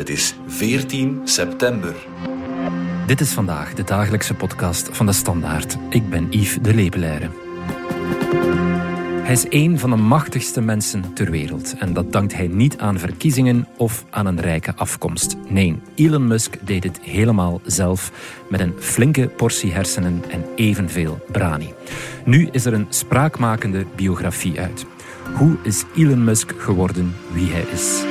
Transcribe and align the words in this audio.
Het 0.00 0.08
is 0.08 0.34
14 0.46 1.20
september. 1.24 1.94
Dit 3.06 3.20
is 3.20 3.32
vandaag 3.32 3.74
de 3.74 3.84
dagelijkse 3.84 4.34
podcast 4.34 4.88
van 4.92 5.06
de 5.06 5.12
Standaard. 5.12 5.76
Ik 5.90 6.10
ben 6.10 6.26
Yves 6.30 6.58
de 6.62 6.74
Lepelaire. 6.74 7.30
Hij 9.22 9.32
is 9.32 9.46
een 9.48 9.78
van 9.78 9.90
de 9.90 9.96
machtigste 9.96 10.60
mensen 10.60 11.14
ter 11.14 11.30
wereld. 11.30 11.74
En 11.78 11.92
dat 11.92 12.12
dankt 12.12 12.34
hij 12.34 12.46
niet 12.46 12.78
aan 12.78 12.98
verkiezingen 12.98 13.66
of 13.76 14.04
aan 14.10 14.26
een 14.26 14.40
rijke 14.40 14.74
afkomst. 14.74 15.36
Nee, 15.48 15.80
Elon 15.94 16.26
Musk 16.26 16.56
deed 16.60 16.84
het 16.84 17.00
helemaal 17.00 17.60
zelf 17.64 18.12
met 18.48 18.60
een 18.60 18.74
flinke 18.78 19.28
portie 19.28 19.72
hersenen 19.72 20.22
en 20.28 20.44
evenveel 20.56 21.24
brani. 21.32 21.74
Nu 22.24 22.48
is 22.52 22.64
er 22.64 22.72
een 22.72 22.86
spraakmakende 22.88 23.86
biografie 23.96 24.60
uit. 24.60 24.86
Hoe 25.34 25.56
is 25.62 25.84
Elon 25.96 26.24
Musk 26.24 26.54
geworden 26.58 27.14
wie 27.32 27.50
hij 27.50 27.64
is? 27.72 28.09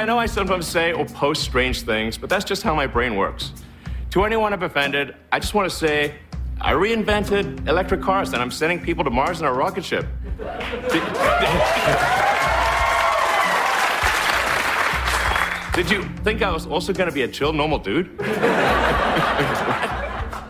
I 0.00 0.06
know 0.06 0.18
I 0.18 0.24
sometimes 0.24 0.66
say 0.66 0.94
or 0.94 1.04
post 1.04 1.42
strange 1.42 1.82
things, 1.82 2.16
but 2.16 2.30
that's 2.30 2.46
just 2.46 2.62
how 2.62 2.74
my 2.74 2.86
brain 2.86 3.16
works. 3.16 3.52
To 4.12 4.24
anyone 4.24 4.54
I've 4.54 4.62
offended, 4.62 5.14
I 5.30 5.38
just 5.38 5.52
want 5.52 5.70
to 5.70 5.76
say 5.76 6.14
I 6.58 6.72
reinvented 6.72 7.68
electric 7.68 8.00
cars 8.00 8.32
and 8.32 8.40
I'm 8.40 8.50
sending 8.50 8.80
people 8.80 9.04
to 9.04 9.10
Mars 9.10 9.40
in 9.40 9.46
a 9.46 9.52
rocket 9.52 9.84
ship. 9.84 10.06
Did, 15.74 15.90
you 15.90 16.02
think 16.24 16.40
I 16.40 16.50
was 16.50 16.66
also 16.66 16.94
going 16.94 17.10
to 17.10 17.14
be 17.14 17.24
a 17.24 17.28
chill, 17.28 17.52
normal 17.52 17.78
dude? 17.78 18.08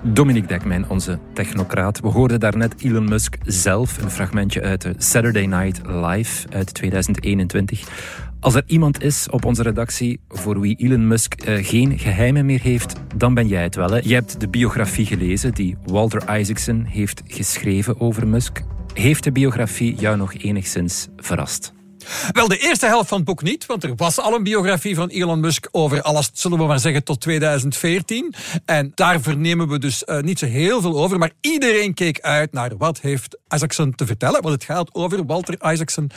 Dominic 0.02 0.48
Dekmijn, 0.48 0.84
onze 0.88 1.18
technocraat. 1.32 2.00
We 2.00 2.08
hoorden 2.08 2.40
daarnet 2.40 2.74
Elon 2.82 3.04
Musk 3.04 3.36
zelf, 3.44 3.98
een 4.02 4.10
fragmentje 4.10 4.62
uit 4.62 4.82
de 4.82 4.94
Saturday 4.98 5.44
Night 5.44 5.80
Live 5.86 6.48
uit 6.52 6.74
2021. 6.74 8.29
Als 8.40 8.54
er 8.54 8.62
iemand 8.66 9.02
is 9.02 9.28
op 9.30 9.44
onze 9.44 9.62
redactie 9.62 10.20
voor 10.28 10.60
wie 10.60 10.76
Elon 10.76 11.06
Musk 11.06 11.48
uh, 11.48 11.64
geen 11.64 11.98
geheimen 11.98 12.46
meer 12.46 12.60
heeft, 12.60 12.94
dan 13.16 13.34
ben 13.34 13.48
jij 13.48 13.62
het 13.62 13.74
wel. 13.74 13.96
Je 14.08 14.14
hebt 14.14 14.40
de 14.40 14.48
biografie 14.48 15.06
gelezen 15.06 15.54
die 15.54 15.76
Walter 15.84 16.38
Isaacson 16.38 16.84
heeft 16.84 17.22
geschreven 17.26 18.00
over 18.00 18.28
Musk. 18.28 18.62
Heeft 18.94 19.24
de 19.24 19.32
biografie 19.32 19.94
jou 19.94 20.16
nog 20.16 20.34
enigszins 20.34 21.08
verrast? 21.16 21.72
Wel, 22.32 22.48
de 22.48 22.58
eerste 22.58 22.86
helft 22.86 23.08
van 23.08 23.16
het 23.16 23.26
boek 23.26 23.42
niet, 23.42 23.66
want 23.66 23.84
er 23.84 23.94
was 23.96 24.18
al 24.18 24.34
een 24.34 24.42
biografie 24.42 24.94
van 24.94 25.08
Elon 25.08 25.40
Musk 25.40 25.68
over 25.70 26.02
alles, 26.02 26.30
zullen 26.32 26.58
we 26.58 26.64
maar 26.64 26.78
zeggen, 26.78 27.04
tot 27.04 27.20
2014. 27.20 28.34
En 28.64 28.92
daar 28.94 29.20
vernemen 29.20 29.68
we 29.68 29.78
dus 29.78 30.02
uh, 30.06 30.20
niet 30.20 30.38
zo 30.38 30.46
heel 30.46 30.80
veel 30.80 30.98
over, 30.98 31.18
maar 31.18 31.32
iedereen 31.40 31.94
keek 31.94 32.20
uit 32.20 32.52
naar 32.52 32.76
wat 32.76 33.00
heeft 33.00 33.38
Isaacson 33.48 33.94
te 33.94 34.06
vertellen, 34.06 34.42
want 34.42 34.54
het 34.54 34.64
gaat 34.64 34.94
over 34.94 35.26
Walter 35.26 35.72
Isaacson, 35.72 36.10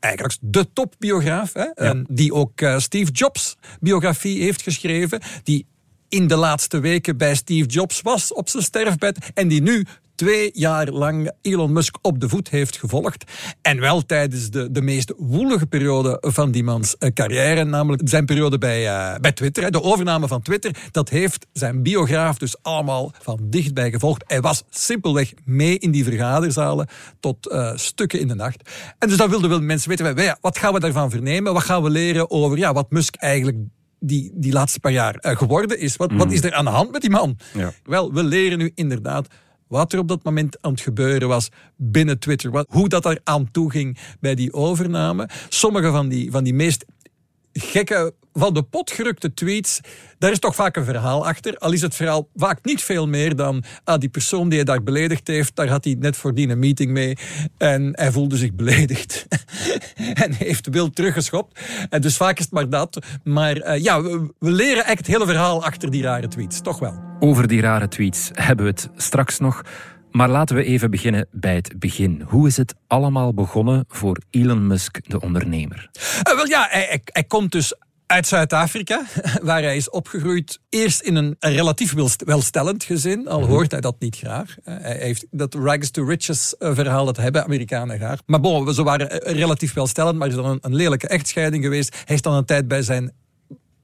eigenlijk 0.00 0.36
de 0.40 0.72
topbiograaf, 0.72 1.52
hè, 1.52 1.84
ja. 1.86 1.94
die 2.08 2.34
ook 2.34 2.60
uh, 2.60 2.78
Steve 2.78 3.10
Jobs 3.10 3.56
biografie 3.80 4.42
heeft 4.42 4.62
geschreven, 4.62 5.20
die 5.42 5.66
in 6.08 6.26
de 6.26 6.36
laatste 6.36 6.80
weken 6.80 7.16
bij 7.16 7.34
Steve 7.34 7.68
Jobs 7.68 8.00
was 8.00 8.32
op 8.32 8.48
zijn 8.48 8.62
sterfbed 8.62 9.30
en 9.34 9.48
die 9.48 9.62
nu 9.62 9.86
twee 10.18 10.50
jaar 10.52 10.88
lang 10.88 11.30
Elon 11.42 11.72
Musk 11.72 11.98
op 12.02 12.20
de 12.20 12.28
voet 12.28 12.48
heeft 12.48 12.76
gevolgd. 12.76 13.24
En 13.62 13.80
wel 13.80 14.06
tijdens 14.06 14.50
de, 14.50 14.70
de 14.70 14.82
meest 14.82 15.12
woelige 15.16 15.66
periode 15.66 16.18
van 16.20 16.50
die 16.50 16.64
mans 16.64 16.96
uh, 16.98 17.10
carrière, 17.10 17.64
namelijk 17.64 18.02
zijn 18.04 18.24
periode 18.24 18.58
bij, 18.58 18.84
uh, 18.86 19.18
bij 19.20 19.32
Twitter. 19.32 19.70
De 19.70 19.82
overname 19.82 20.28
van 20.28 20.42
Twitter, 20.42 20.76
dat 20.90 21.08
heeft 21.08 21.46
zijn 21.52 21.82
biograaf 21.82 22.38
dus 22.38 22.62
allemaal 22.62 23.12
van 23.22 23.38
dichtbij 23.42 23.90
gevolgd. 23.90 24.24
Hij 24.26 24.40
was 24.40 24.62
simpelweg 24.70 25.32
mee 25.44 25.78
in 25.78 25.90
die 25.90 26.04
vergaderzalen 26.04 26.88
tot 27.20 27.50
uh, 27.52 27.72
stukken 27.74 28.20
in 28.20 28.28
de 28.28 28.34
nacht. 28.34 28.70
En 28.98 29.08
dus 29.08 29.16
dan 29.16 29.30
wilden 29.30 29.50
wel 29.50 29.60
mensen 29.60 29.88
weten, 29.88 30.14
wij, 30.14 30.36
wat 30.40 30.58
gaan 30.58 30.72
we 30.72 30.80
daarvan 30.80 31.10
vernemen? 31.10 31.52
Wat 31.52 31.62
gaan 31.62 31.82
we 31.82 31.90
leren 31.90 32.30
over 32.30 32.58
ja, 32.58 32.72
wat 32.72 32.90
Musk 32.90 33.14
eigenlijk 33.14 33.58
die, 34.00 34.32
die 34.34 34.52
laatste 34.52 34.80
paar 34.80 34.92
jaar 34.92 35.18
geworden 35.20 35.78
is? 35.78 35.96
Wat, 35.96 36.10
mm. 36.10 36.18
wat 36.18 36.32
is 36.32 36.42
er 36.42 36.54
aan 36.54 36.64
de 36.64 36.70
hand 36.70 36.92
met 36.92 37.00
die 37.00 37.10
man? 37.10 37.36
Ja. 37.54 37.72
Wel, 37.84 38.12
we 38.12 38.24
leren 38.24 38.58
nu 38.58 38.72
inderdaad 38.74 39.26
wat 39.68 39.92
er 39.92 39.98
op 39.98 40.08
dat 40.08 40.22
moment 40.22 40.62
aan 40.62 40.70
het 40.70 40.80
gebeuren 40.80 41.28
was 41.28 41.48
binnen 41.76 42.18
Twitter. 42.18 42.50
Wat, 42.50 42.66
hoe 42.70 42.88
dat 42.88 43.04
er 43.04 43.20
aan 43.24 43.50
toe 43.50 43.70
ging 43.70 43.98
bij 44.20 44.34
die 44.34 44.52
overname. 44.52 45.28
Sommige 45.48 45.90
van 45.90 46.08
die, 46.08 46.30
van 46.30 46.44
die 46.44 46.54
meest 46.54 46.84
gekke, 47.60 48.14
van 48.32 48.54
de 48.54 48.62
pot 48.62 48.90
gerukte 48.90 49.34
tweets, 49.34 49.80
daar 50.18 50.30
is 50.30 50.38
toch 50.38 50.54
vaak 50.54 50.76
een 50.76 50.84
verhaal 50.84 51.26
achter. 51.26 51.58
Al 51.58 51.72
is 51.72 51.80
het 51.80 51.94
verhaal 51.94 52.28
vaak 52.34 52.58
niet 52.62 52.82
veel 52.82 53.06
meer 53.08 53.36
dan 53.36 53.64
ah, 53.84 54.00
die 54.00 54.08
persoon 54.08 54.48
die 54.48 54.58
hij 54.58 54.64
daar 54.64 54.82
beledigd 54.82 55.26
heeft, 55.26 55.56
daar 55.56 55.68
had 55.68 55.84
hij 55.84 55.96
net 55.98 56.16
voordien 56.16 56.50
een 56.50 56.58
meeting 56.58 56.90
mee 56.90 57.16
en 57.56 57.90
hij 57.92 58.12
voelde 58.12 58.36
zich 58.36 58.54
beledigd 58.54 59.26
en 60.24 60.32
heeft 60.32 60.68
wild 60.68 60.94
teruggeschopt. 60.94 61.60
En 61.90 62.00
dus 62.00 62.16
vaak 62.16 62.38
is 62.38 62.44
het 62.44 62.52
maar 62.52 62.68
dat. 62.68 63.06
Maar 63.24 63.56
uh, 63.56 63.82
ja, 63.82 64.02
we, 64.02 64.10
we 64.38 64.50
leren 64.50 64.84
eigenlijk 64.84 64.98
het 64.98 65.06
hele 65.06 65.26
verhaal 65.26 65.64
achter 65.64 65.90
die 65.90 66.02
rare 66.02 66.28
tweets, 66.28 66.60
toch 66.60 66.78
wel. 66.78 67.06
Over 67.20 67.48
die 67.48 67.60
rare 67.60 67.88
tweets 67.88 68.30
hebben 68.32 68.64
we 68.64 68.70
het 68.70 68.88
straks 68.96 69.38
nog. 69.38 69.62
Maar 70.10 70.28
laten 70.28 70.56
we 70.56 70.64
even 70.64 70.90
beginnen 70.90 71.26
bij 71.30 71.54
het 71.54 71.78
begin. 71.78 72.22
Hoe 72.26 72.46
is 72.46 72.56
het 72.56 72.74
allemaal 72.86 73.34
begonnen 73.34 73.84
voor 73.88 74.20
Elon 74.30 74.66
Musk, 74.66 75.00
de 75.10 75.20
ondernemer? 75.20 75.90
Uh, 76.28 76.34
wel 76.36 76.46
ja, 76.46 76.66
hij, 76.70 76.86
hij, 76.88 77.00
hij 77.04 77.24
komt 77.24 77.52
dus 77.52 77.74
uit 78.08 78.26
Zuid-Afrika, 78.26 79.04
waar 79.42 79.62
hij 79.62 79.76
is 79.76 79.90
opgegroeid. 79.90 80.60
Eerst 80.68 81.00
in 81.00 81.14
een 81.14 81.36
relatief 81.40 81.94
welstellend 82.24 82.84
gezin, 82.84 83.28
al 83.28 83.46
hoort 83.46 83.70
hij 83.70 83.80
dat 83.80 83.96
niet 83.98 84.16
graag. 84.16 84.56
Hij 84.62 84.96
heeft 84.98 85.26
dat 85.30 85.54
rags 85.54 85.90
to 85.90 86.04
riches 86.04 86.54
verhaal, 86.58 87.04
dat 87.04 87.16
hebben 87.16 87.44
Amerikanen 87.44 87.96
graag. 87.96 88.18
Maar 88.26 88.40
bon, 88.40 88.74
ze 88.74 88.82
waren 88.82 89.08
relatief 89.18 89.72
welstellend, 89.72 90.18
maar 90.18 90.28
er 90.28 90.36
is 90.36 90.40
dan 90.42 90.50
een, 90.50 90.58
een 90.60 90.74
lelijke 90.74 91.08
echtscheiding 91.08 91.64
geweest. 91.64 91.96
Hij 92.04 92.14
is 92.14 92.22
dan 92.22 92.34
een 92.34 92.44
tijd 92.44 92.68
bij 92.68 92.82
zijn 92.82 93.12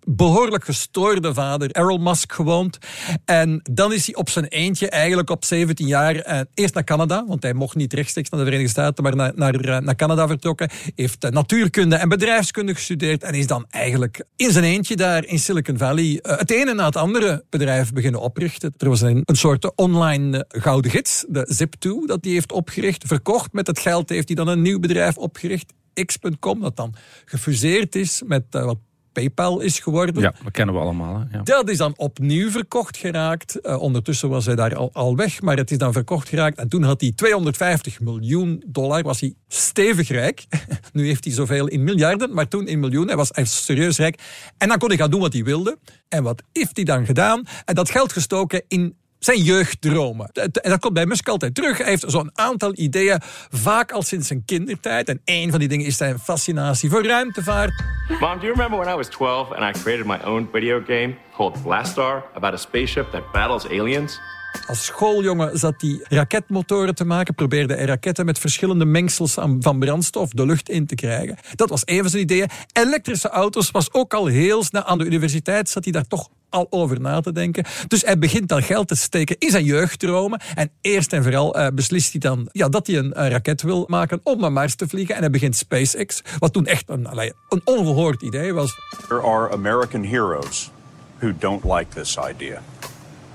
behoorlijk 0.04 0.64
gestoorde 0.64 1.34
vader, 1.34 1.70
Errol 1.70 1.98
Musk, 1.98 2.32
gewoond. 2.32 2.78
En 3.24 3.60
dan 3.72 3.92
is 3.92 4.06
hij 4.06 4.14
op 4.14 4.28
zijn 4.28 4.44
eentje, 4.44 4.88
eigenlijk 4.88 5.30
op 5.30 5.44
17 5.44 5.86
jaar, 5.86 6.16
eh, 6.16 6.40
eerst 6.54 6.74
naar 6.74 6.84
Canada, 6.84 7.24
want 7.26 7.42
hij 7.42 7.52
mocht 7.52 7.76
niet 7.76 7.92
rechtstreeks 7.92 8.28
naar 8.28 8.40
de 8.40 8.46
Verenigde 8.46 8.72
Staten, 8.72 9.02
maar 9.02 9.16
naar, 9.16 9.32
naar, 9.34 9.54
eh, 9.54 9.78
naar 9.78 9.96
Canada 9.96 10.26
vertrokken. 10.26 10.70
Heeft 10.94 11.24
uh, 11.24 11.30
natuurkunde 11.30 11.96
en 11.96 12.08
bedrijfskunde 12.08 12.74
gestudeerd 12.74 13.22
en 13.22 13.34
is 13.34 13.46
dan 13.46 13.66
eigenlijk 13.70 14.24
in 14.36 14.50
zijn 14.50 14.64
eentje 14.64 14.96
daar 14.96 15.24
in 15.24 15.38
Silicon 15.38 15.78
Valley 15.78 16.18
het 16.22 16.50
ene 16.50 16.74
na 16.74 16.84
het 16.84 16.96
andere 16.96 17.44
bedrijf 17.50 17.92
beginnen 17.92 18.20
oprichten. 18.20 18.74
Er 18.76 18.88
was 18.88 19.00
een, 19.00 19.22
een 19.24 19.36
soort 19.36 19.74
online 19.76 20.44
gouden 20.48 20.90
gids, 20.90 21.24
de 21.28 21.54
Zip2, 21.54 22.06
dat 22.06 22.24
hij 22.24 22.32
heeft 22.32 22.52
opgericht. 22.52 23.04
Verkocht 23.06 23.52
met 23.52 23.66
het 23.66 23.78
geld 23.78 24.08
heeft 24.08 24.28
hij 24.28 24.36
dan 24.36 24.48
een 24.48 24.62
nieuw 24.62 24.78
bedrijf 24.78 25.16
opgericht. 25.16 25.72
X.com, 26.04 26.60
dat 26.60 26.76
dan 26.76 26.94
gefuseerd 27.24 27.94
is 27.94 28.22
met 28.26 28.44
wat 28.50 28.78
PayPal 29.14 29.60
is 29.60 29.78
geworden. 29.78 30.22
Ja, 30.22 30.34
dat 30.42 30.52
kennen 30.52 30.74
we 30.74 30.80
allemaal. 30.80 31.18
Hè? 31.18 31.36
Ja. 31.36 31.42
Dat 31.42 31.68
is 31.68 31.76
dan 31.76 31.94
opnieuw 31.96 32.50
verkocht 32.50 32.96
geraakt. 32.96 33.58
Uh, 33.62 33.80
ondertussen 33.80 34.28
was 34.28 34.46
hij 34.46 34.54
daar 34.54 34.76
al, 34.76 34.90
al, 34.92 35.16
weg, 35.16 35.42
maar 35.42 35.56
het 35.56 35.70
is 35.70 35.78
dan 35.78 35.92
verkocht 35.92 36.28
geraakt. 36.28 36.58
En 36.58 36.68
toen 36.68 36.82
had 36.82 37.00
hij 37.00 37.12
250 37.12 38.00
miljoen 38.00 38.62
dollar, 38.66 39.02
was 39.02 39.20
hij 39.20 39.34
stevig 39.48 40.08
rijk. 40.08 40.44
nu 40.92 41.06
heeft 41.06 41.24
hij 41.24 41.34
zoveel 41.34 41.66
in 41.66 41.84
miljarden, 41.84 42.34
maar 42.34 42.48
toen 42.48 42.66
in 42.66 42.80
miljoenen. 42.80 43.08
Hij 43.08 43.16
was 43.16 43.30
echt 43.30 43.50
serieus 43.50 43.98
rijk. 43.98 44.22
En 44.58 44.68
dan 44.68 44.78
kon 44.78 44.88
hij 44.88 44.98
gaan 44.98 45.10
doen 45.10 45.20
wat 45.20 45.32
hij 45.32 45.44
wilde. 45.44 45.78
En 46.08 46.22
wat 46.22 46.42
heeft 46.52 46.76
hij 46.76 46.84
dan 46.84 47.06
gedaan? 47.06 47.44
En 47.64 47.74
dat 47.74 47.90
geld 47.90 48.12
gestoken 48.12 48.62
in 48.68 48.96
zijn 49.24 49.42
jeugddromen. 49.42 50.30
En 50.32 50.70
dat 50.70 50.80
komt 50.80 50.94
bij 50.94 51.06
Musk 51.06 51.28
altijd 51.28 51.54
terug. 51.54 51.78
Hij 51.78 51.86
heeft 51.86 52.04
zo'n 52.06 52.30
aantal 52.32 52.72
ideeën, 52.74 53.20
vaak 53.50 53.92
al 53.92 54.02
sinds 54.02 54.28
zijn 54.28 54.44
kindertijd. 54.44 55.08
En 55.08 55.20
een 55.24 55.50
van 55.50 55.58
die 55.58 55.68
dingen 55.68 55.86
is 55.86 55.96
zijn 55.96 56.18
fascinatie 56.18 56.90
voor 56.90 57.06
ruimtevaart. 57.06 57.82
Mom, 58.08 58.20
do 58.20 58.46
you 58.46 58.52
remember 58.52 58.78
when 58.78 58.92
I 58.92 58.96
was 58.96 59.08
12 59.08 59.52
and 59.52 59.76
I 59.76 59.80
created 59.80 60.06
my 60.06 60.18
own 60.24 60.48
video 60.52 60.80
game 60.86 61.14
called 61.36 61.62
Blastar 61.62 62.24
about 62.34 62.52
a 62.52 62.56
spaceship 62.56 63.10
that 63.10 63.32
battles 63.32 63.68
aliens? 63.68 64.20
Als 64.66 64.84
schooljongen 64.84 65.58
zat 65.58 65.74
hij 65.80 66.04
raketmotoren 66.08 66.94
te 66.94 67.04
maken, 67.04 67.34
probeerde 67.34 67.74
hij 67.74 67.84
raketten 67.84 68.24
met 68.24 68.38
verschillende 68.38 68.84
mengsels 68.84 69.34
van 69.60 69.78
brandstof 69.78 70.30
de 70.30 70.46
lucht 70.46 70.68
in 70.68 70.86
te 70.86 70.94
krijgen. 70.94 71.36
Dat 71.54 71.68
was 71.68 71.82
een 71.84 72.00
van 72.00 72.08
zijn 72.08 72.22
ideeën. 72.22 72.48
Elektrische 72.72 73.28
auto's 73.28 73.70
was 73.70 73.92
ook 73.92 74.14
al 74.14 74.26
heel 74.26 74.62
snel 74.62 74.82
aan 74.82 74.98
de 74.98 75.04
universiteit, 75.04 75.68
zat 75.68 75.84
hij 75.84 75.92
daar 75.92 76.06
toch 76.06 76.28
al 76.48 76.66
over 76.70 77.00
na 77.00 77.20
te 77.20 77.32
denken. 77.32 77.64
Dus 77.88 78.02
hij 78.02 78.18
begint 78.18 78.48
dan 78.48 78.62
geld 78.62 78.88
te 78.88 78.96
steken 78.96 79.36
in 79.38 79.50
zijn 79.50 79.64
jeugddromen. 79.64 80.40
En 80.54 80.70
eerst 80.80 81.12
en 81.12 81.22
vooral 81.22 81.58
uh, 81.58 81.66
beslist 81.74 82.10
hij 82.10 82.20
dan 82.20 82.48
ja, 82.52 82.68
dat 82.68 82.86
hij 82.86 82.96
een, 82.96 83.20
een, 83.20 83.30
raket 83.30 83.62
wil 83.62 83.84
maken 83.88 84.20
om 84.22 84.40
naar 84.40 84.52
Mars 84.52 84.74
te 84.74 84.88
vliegen. 84.88 85.14
En 85.14 85.20
hij 85.20 85.30
begint 85.30 85.56
SpaceX, 85.56 86.22
wat 86.38 86.52
toen 86.52 86.66
echt 86.66 86.88
een, 86.88 87.08
een 87.48 87.60
ongehoord 87.64 88.22
idee 88.22 88.52
was. 88.52 88.78
There 89.08 89.22
are 89.22 89.52
American 89.52 90.04
heroes 90.04 90.70
who 91.18 91.32
don't 91.38 91.64
like 91.64 91.86
this 91.94 92.16
idea. 92.30 92.62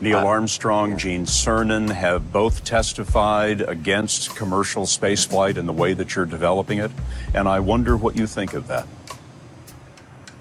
Neil 0.01 0.17
uh, 0.17 0.25
Armstrong, 0.25 0.97
Gene 0.97 1.25
Cernan 1.25 1.91
have 1.91 2.31
both 2.31 2.63
testified 2.63 3.61
against 3.61 4.35
commercial 4.35 4.83
spaceflight 4.83 5.57
and 5.57 5.67
the 5.67 5.73
way 5.73 5.93
that 5.93 6.15
you're 6.15 6.25
developing 6.25 6.79
it. 6.79 6.91
And 7.33 7.47
I 7.47 7.59
wonder 7.59 7.97
what 7.97 8.15
you 8.15 8.25
think 8.25 8.53
of 8.53 8.67
that. 8.67 8.87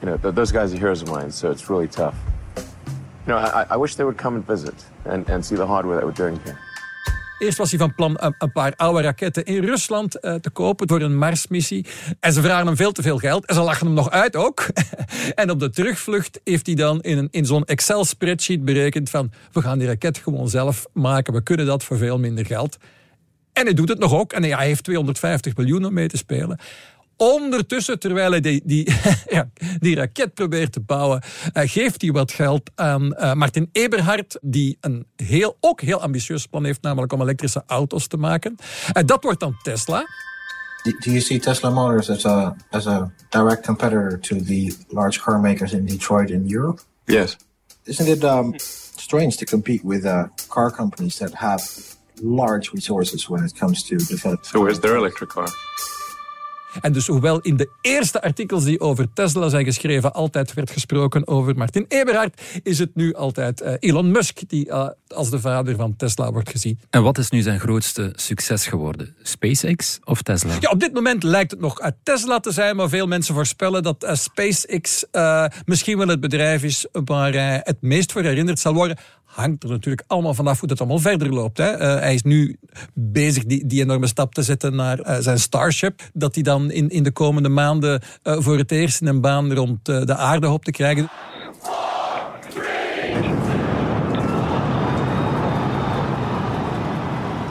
You 0.01 0.07
know, 0.07 0.17
th- 0.17 0.35
those 0.35 0.53
guys 0.53 0.73
are 0.73 0.79
heroes 0.79 1.03
of 1.03 1.09
mine, 1.09 1.33
so 1.33 1.51
it's 1.51 1.69
really 1.69 1.89
tough. 1.89 2.17
You 2.57 3.35
know, 3.35 3.39
I, 3.39 3.67
I 3.71 3.77
wish 3.77 3.97
they 3.97 4.05
would 4.05 4.17
come 4.17 4.37
and 4.37 4.47
visit 4.47 4.75
and, 5.05 5.29
and 5.29 5.45
see 5.45 5.57
the 5.57 5.67
hardware 5.67 5.97
that 5.97 6.07
we're 6.07 6.13
doing 6.13 6.39
here. 6.41 6.59
Eerst 7.39 7.59
was 7.59 7.71
hij 7.71 7.79
van 7.79 7.95
plan 7.95 8.17
een, 8.21 8.35
een 8.39 8.53
paar 8.53 8.73
oude 8.77 9.03
raketten 9.03 9.45
in 9.45 9.65
Rusland 9.65 10.25
uh, 10.25 10.35
te 10.35 10.51
kopen 10.51 10.89
voor 10.89 11.01
een 11.01 11.17
Marsmissie. 11.17 11.87
En 12.21 12.33
ze 12.33 12.43
vragen 12.43 12.67
hem 12.67 12.77
veel 12.77 12.93
te 12.93 13.03
veel 13.03 13.19
geld. 13.19 13.47
En 13.47 13.55
ze 13.55 13.61
lachen 13.61 13.87
hem 13.87 13.95
nog 13.95 14.11
uit 14.11 14.37
ook. 14.37 14.67
en 15.35 15.51
op 15.51 15.61
de 15.61 15.71
terugvlucht 15.71 16.41
heeft 16.45 16.67
hij 16.67 16.75
dan 16.75 17.01
in, 17.01 17.19
een, 17.19 17.29
in 17.31 17.47
zo'n 17.47 17.65
Excel-spreadsheet 17.65 18.65
berekend 18.65 19.11
van... 19.11 19.31
we 19.53 19.63
gaan 19.63 19.79
die 19.79 19.89
raket 19.89 20.19
gewoon 20.19 20.49
zelf 20.49 20.87
maken. 20.93 21.33
We 21.33 21.43
kunnen 21.43 21.67
dat 21.67 21.85
voor 21.85 21.97
veel 21.97 22.19
minder 22.19 22.47
geld. 22.47 22.77
En 23.53 23.65
hij 23.65 23.75
doet 23.75 23.89
het 23.89 23.99
nog 23.99 24.15
ook. 24.15 24.33
En 24.33 24.43
hij 24.43 24.67
heeft 24.67 24.85
250 24.85 25.57
miljoen 25.57 25.85
om 25.85 25.93
mee 25.93 26.09
te 26.09 26.17
spelen. 26.17 26.59
Ondertussen, 27.19 27.99
terwijl 27.99 28.31
hij 28.31 28.41
die, 28.41 28.63
die, 28.65 28.93
ja, 29.37 29.51
die 29.79 29.95
raket 29.97 30.35
probeert 30.35 30.73
te 30.73 30.81
bouwen, 30.81 31.23
uh, 31.55 31.63
geeft 31.67 32.03
hij 32.03 32.11
wat 32.11 32.33
geld 32.33 32.71
aan 32.75 33.03
uh, 33.05 33.33
Martin 33.33 33.69
Eberhard, 33.73 34.39
die 34.41 34.77
een 34.81 35.07
heel, 35.17 35.57
ook 35.61 35.81
heel 35.81 36.01
ambitieus 36.01 36.47
plan 36.47 36.65
heeft, 36.65 36.83
namelijk 36.83 37.13
om 37.13 37.21
elektrische 37.21 37.63
auto's 37.67 38.07
te 38.07 38.17
maken. 38.17 38.57
En 38.93 39.07
dat 39.07 39.23
wordt 39.25 39.41
dan 39.41 39.57
Tesla. 39.63 40.07
Do, 40.83 40.91
do 40.91 41.11
you 41.11 41.21
see 41.21 41.39
Tesla 41.39 41.71
Motors 41.71 42.11
as 42.11 42.27
a, 42.27 42.57
as 42.71 42.87
a 42.87 43.13
direct 43.29 43.67
competitor 43.67 44.21
to 44.21 44.37
the 44.37 44.77
large 44.89 45.21
car 45.21 45.41
makers 45.41 45.73
in 45.73 45.85
Detroit 45.85 46.31
and 46.33 46.53
Europe? 46.53 46.81
Yes. 47.05 47.37
Isn't 47.85 48.09
it 48.09 48.25
um, 48.25 48.55
strange 48.97 49.37
to 49.37 49.45
compete 49.45 49.81
with 49.85 50.05
uh, 50.05 50.23
car 50.49 50.71
companies 50.71 51.17
that 51.17 51.35
have 51.35 51.63
large 52.23 52.73
resources 52.73 53.29
when 53.29 53.45
it 53.45 53.59
comes 53.59 53.83
to 53.83 53.97
developing? 53.97 54.45
So 54.45 54.61
where's 54.61 54.81
their 54.81 54.97
electric 54.97 55.31
car? 55.31 55.49
En 56.81 56.93
dus 56.93 57.07
hoewel 57.07 57.41
in 57.41 57.57
de 57.57 57.71
eerste 57.81 58.23
artikels 58.23 58.65
die 58.65 58.81
over 58.81 59.07
Tesla 59.15 59.49
zijn 59.49 59.65
geschreven 59.65 60.13
altijd 60.13 60.55
werd 60.55 60.71
gesproken 60.71 61.27
over 61.27 61.57
Martin 61.57 61.85
Eberhard, 61.89 62.41
is 62.63 62.79
het 62.79 62.91
nu 62.95 63.15
altijd 63.15 63.63
uh, 63.63 63.73
Elon 63.79 64.11
Musk 64.11 64.41
die 64.47 64.67
uh, 64.67 64.89
als 65.09 65.31
de 65.31 65.41
vader 65.41 65.77
van 65.77 65.97
Tesla 65.97 66.33
wordt 66.33 66.51
gezien. 66.51 66.81
En 66.91 67.03
wat 67.03 67.19
is 67.19 67.31
nu 67.31 67.43
zijn 67.43 67.61
grootste 67.61 68.13
succes 68.17 68.67
geworden? 68.67 69.15
SpaceX 69.23 69.99
of 70.05 70.23
Tesla? 70.23 70.57
Ja, 70.61 70.71
op 70.71 70.81
dit 70.81 70.93
moment 70.93 71.23
lijkt 71.23 71.51
het 71.51 71.61
nog 71.61 71.81
uit 71.81 71.95
Tesla 72.03 72.41
te 72.41 72.53
zijn, 72.53 72.77
maar 72.77 72.89
veel 72.89 73.07
mensen 73.07 73.35
voorspellen 73.35 73.83
dat 73.83 74.05
uh, 74.05 74.15
SpaceX 74.15 75.05
misschien 75.65 75.99
wel 75.99 76.09
het 76.09 76.21
bedrijf 76.21 76.63
is 76.63 76.87
waar 76.93 77.33
hij 77.33 77.61
het 77.63 77.77
meest 77.81 78.13
voor 78.13 78.23
herinnerd 78.23 78.59
zal 78.59 78.75
worden 78.75 78.99
hangt 79.29 79.63
er 79.63 79.69
natuurlijk 79.69 80.05
allemaal 80.07 80.35
vanaf 80.35 80.59
hoe 80.59 80.69
dat 80.69 80.79
allemaal 80.79 80.99
verder 80.99 81.29
loopt. 81.29 81.59
Hè. 81.59 81.73
Uh, 81.73 82.01
hij 82.01 82.15
is 82.15 82.23
nu 82.23 82.57
bezig 82.95 83.45
die, 83.45 83.67
die 83.67 83.83
enorme 83.83 84.07
stap 84.07 84.35
te 84.35 84.43
zetten 84.43 84.75
naar 84.75 84.99
uh, 85.01 85.17
zijn 85.19 85.39
Starship. 85.39 86.03
Dat 86.13 86.35
hij 86.35 86.43
dan 86.43 86.71
in, 86.71 86.89
in 86.89 87.03
de 87.03 87.11
komende 87.11 87.49
maanden 87.49 88.03
uh, 88.25 88.37
voor 88.41 88.59
het 88.59 88.71
eerst 88.71 89.01
in 89.01 89.07
een 89.07 89.21
baan 89.21 89.53
rond 89.53 89.85
de 89.85 90.17
aarde 90.17 90.47
hoopt 90.47 90.65
te 90.65 90.71
krijgen. 90.71 91.09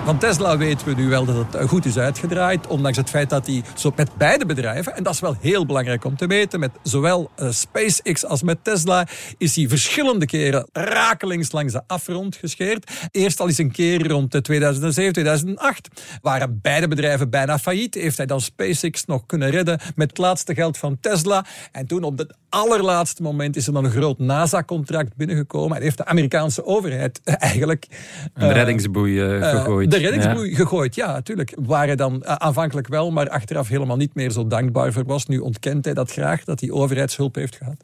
Van 0.07 0.17
Tesla 0.17 0.57
weten 0.57 0.87
we 0.87 0.93
nu 0.93 1.09
wel 1.09 1.25
dat 1.25 1.35
het 1.51 1.69
goed 1.69 1.85
is 1.85 1.97
uitgedraaid. 1.97 2.67
Ondanks 2.67 2.97
het 2.97 3.09
feit 3.09 3.29
dat 3.29 3.47
hij 3.47 3.63
zo 3.75 3.91
met 3.95 4.09
beide 4.17 4.45
bedrijven, 4.45 4.95
en 4.95 5.03
dat 5.03 5.13
is 5.13 5.19
wel 5.19 5.37
heel 5.39 5.65
belangrijk 5.65 6.05
om 6.05 6.15
te 6.15 6.27
weten, 6.27 6.59
met 6.59 6.71
zowel 6.83 7.31
uh, 7.39 7.51
SpaceX 7.51 8.25
als 8.25 8.43
met 8.43 8.63
Tesla, 8.63 9.07
is 9.37 9.55
hij 9.55 9.67
verschillende 9.67 10.25
keren 10.25 10.67
rakelings 10.73 11.51
langs 11.51 11.73
de 11.73 11.81
afgrond 11.87 12.35
gescheerd. 12.35 12.91
Eerst 13.11 13.39
al 13.39 13.47
eens 13.47 13.57
een 13.57 13.71
keer 13.71 14.07
rond 14.07 14.43
2007, 14.43 15.13
2008 15.13 15.87
waren 16.21 16.59
beide 16.61 16.87
bedrijven 16.87 17.29
bijna 17.29 17.59
failliet. 17.59 17.93
Heeft 17.93 18.17
hij 18.17 18.25
dan 18.25 18.41
SpaceX 18.41 19.05
nog 19.05 19.25
kunnen 19.25 19.49
redden 19.49 19.79
met 19.95 20.09
het 20.09 20.17
laatste 20.17 20.53
geld 20.53 20.77
van 20.77 20.97
Tesla. 20.99 21.45
En 21.71 21.87
toen 21.87 22.03
op 22.03 22.17
het 22.17 22.33
allerlaatste 22.49 23.21
moment 23.21 23.55
is 23.55 23.67
er 23.67 23.73
dan 23.73 23.85
een 23.85 23.91
groot 23.91 24.19
NASA-contract 24.19 25.15
binnengekomen. 25.15 25.77
En 25.77 25.83
heeft 25.83 25.97
de 25.97 26.05
Amerikaanse 26.05 26.65
overheid 26.65 27.21
eigenlijk... 27.23 27.87
Een 28.33 28.49
uh, 28.49 28.53
reddingsboei 28.53 29.37
uh, 29.37 29.49
gegooid 29.49 29.95
de 29.97 30.09
reddingsboei 30.09 30.49
ja. 30.49 30.55
gegooid, 30.55 30.95
ja, 30.95 31.11
natuurlijk. 31.11 31.53
Waar 31.59 31.85
hij 31.85 31.95
dan 31.95 32.23
uh, 32.23 32.33
aanvankelijk 32.33 32.87
wel, 32.87 33.11
maar 33.11 33.29
achteraf 33.29 33.67
helemaal 33.67 33.97
niet 33.97 34.15
meer 34.15 34.31
zo 34.31 34.47
dankbaar 34.47 34.93
voor 34.93 35.05
was. 35.05 35.25
Nu 35.25 35.37
ontkent 35.37 35.85
hij 35.85 35.93
dat 35.93 36.11
graag, 36.11 36.43
dat 36.43 36.59
hij 36.59 36.71
overheidshulp 36.71 37.35
heeft 37.35 37.55
gehad. 37.55 37.75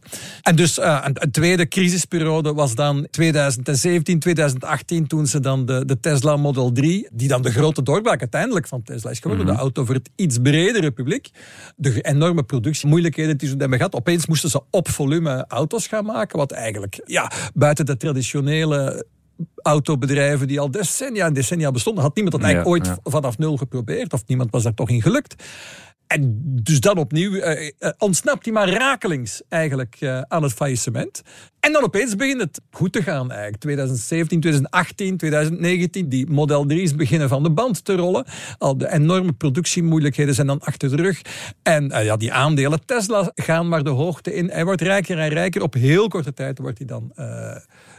En 0.42 0.56
dus 0.56 0.77
uh, 0.77 1.01
een, 1.04 1.15
een, 1.19 1.31
tweede 1.31 1.68
crisisperiode 1.68 2.54
was 2.54 2.75
dan 2.75 3.07
2017, 3.12 4.19
2018, 4.19 5.07
toen 5.07 5.27
ze 5.27 5.39
dan 5.39 5.65
de, 5.65 5.86
de 5.86 6.00
Tesla 6.00 6.38
Model 6.38 6.71
3, 6.71 7.07
die 7.12 7.27
dan 7.27 7.42
de 7.42 7.51
grote 7.51 7.83
doorbraak 7.83 8.19
uiteindelijk 8.19 8.68
van 8.68 8.83
Tesla 8.83 9.09
is 9.09 9.19
geworden, 9.19 9.45
mm 9.45 9.51
-hmm. 9.51 9.57
de 9.57 9.63
auto 9.63 9.86
voor 9.86 9.95
het 9.95 10.09
iets 10.16 10.38
bredere 10.38 10.92
publiek, 10.92 11.30
de 11.75 12.01
enorme 12.01 12.44
productiemoeilijkheden 12.44 13.38
die 13.38 13.50
ze 13.50 13.56
hebben 13.57 13.77
gehad. 13.77 13.95
Opeens 13.95 14.27
moesten 14.27 14.50
ze 14.50 14.62
op 14.69 14.89
volume 14.89 15.45
auto's 15.48 15.88
gaan 15.88 16.06
maken, 16.06 16.38
wat 16.38 16.51
eigenlijk 16.51 17.01
ja, 17.06 17.31
buiten 17.54 17.86
de 17.86 17.98
traditionele 17.98 19.06
autobedrijven 19.56 20.47
die 20.47 20.59
al 20.59 20.71
decennia 20.71 21.25
en 21.25 21.33
decennia 21.33 21.71
bestonden. 21.71 22.03
Had 22.03 22.15
niemand 22.15 22.35
dat 22.35 22.45
eigenlijk 22.45 22.85
ja, 22.85 22.91
ooit 22.91 23.00
ja. 23.03 23.12
vanaf 23.12 23.38
nul 23.38 23.57
geprobeerd 23.57 24.13
of 24.13 24.24
niemand 24.25 24.51
was 24.51 24.63
daar 24.63 24.74
toch 24.74 24.89
in 24.89 25.01
gelukt. 25.01 25.35
En 26.07 26.41
dus 26.63 26.80
dan 26.80 26.97
opnieuw 26.97 27.31
uh, 27.31 27.62
uh, 27.62 27.89
ontsnapt 27.97 28.45
hij 28.45 28.53
maar 28.53 28.69
rakelings 28.69 29.41
eigenlijk 29.50 29.97
uh, 30.00 30.21
aan 30.21 30.44
het 30.44 30.53
faillissement. 30.53 31.21
En 31.59 31.71
dan 31.71 31.83
opeens 31.83 32.15
begint 32.15 32.41
het 32.41 32.62
goed 32.71 32.91
te 32.91 33.03
gaan 33.03 33.31
eigenlijk. 33.31 33.62
2017, 33.62 34.39
2018, 34.39 35.18
2019, 35.18 36.09
die 36.09 36.30
Model 36.30 36.65
3's 36.74 36.95
beginnen 36.95 37.30
van 37.30 37.44
de 37.44 37.51
band 37.51 37.85
te 37.85 37.95
rollen. 37.95 38.25
Al 38.57 38.77
de 38.77 38.91
enorme 38.91 39.33
productiemoeilijkheden 39.33 40.35
zijn 40.35 40.47
dan 40.47 40.59
achter 40.59 40.89
de 40.89 41.01
rug. 41.01 41.21
En 41.63 41.88
ja, 41.88 42.18
die 42.18 42.33
aandelen 42.33 42.85
Tesla 42.85 43.31
gaan 43.35 43.68
maar 43.68 43.83
de 43.83 43.89
hoogte 43.89 44.33
in. 44.33 44.50
Hij 44.50 44.65
wordt 44.65 44.81
rijker 44.81 45.19
en 45.19 45.30
rijker. 45.30 45.62
Op 45.62 45.74
heel 45.74 46.07
korte 46.07 46.33
tijd 46.33 46.59
wordt 46.59 46.77
hij 46.77 46.88
dan 46.88 47.12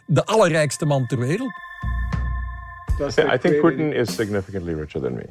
de 0.07 0.25
allerrijkste 0.25 0.87
man 0.87 1.07
ter 1.07 1.19
wereld. 1.19 1.53
I 3.01 3.39
think 3.39 3.61
Putin 3.61 3.93
is 3.93 4.15
significantly 4.15 4.75
richer 4.75 5.01
than 5.01 5.15
me. 5.15 5.25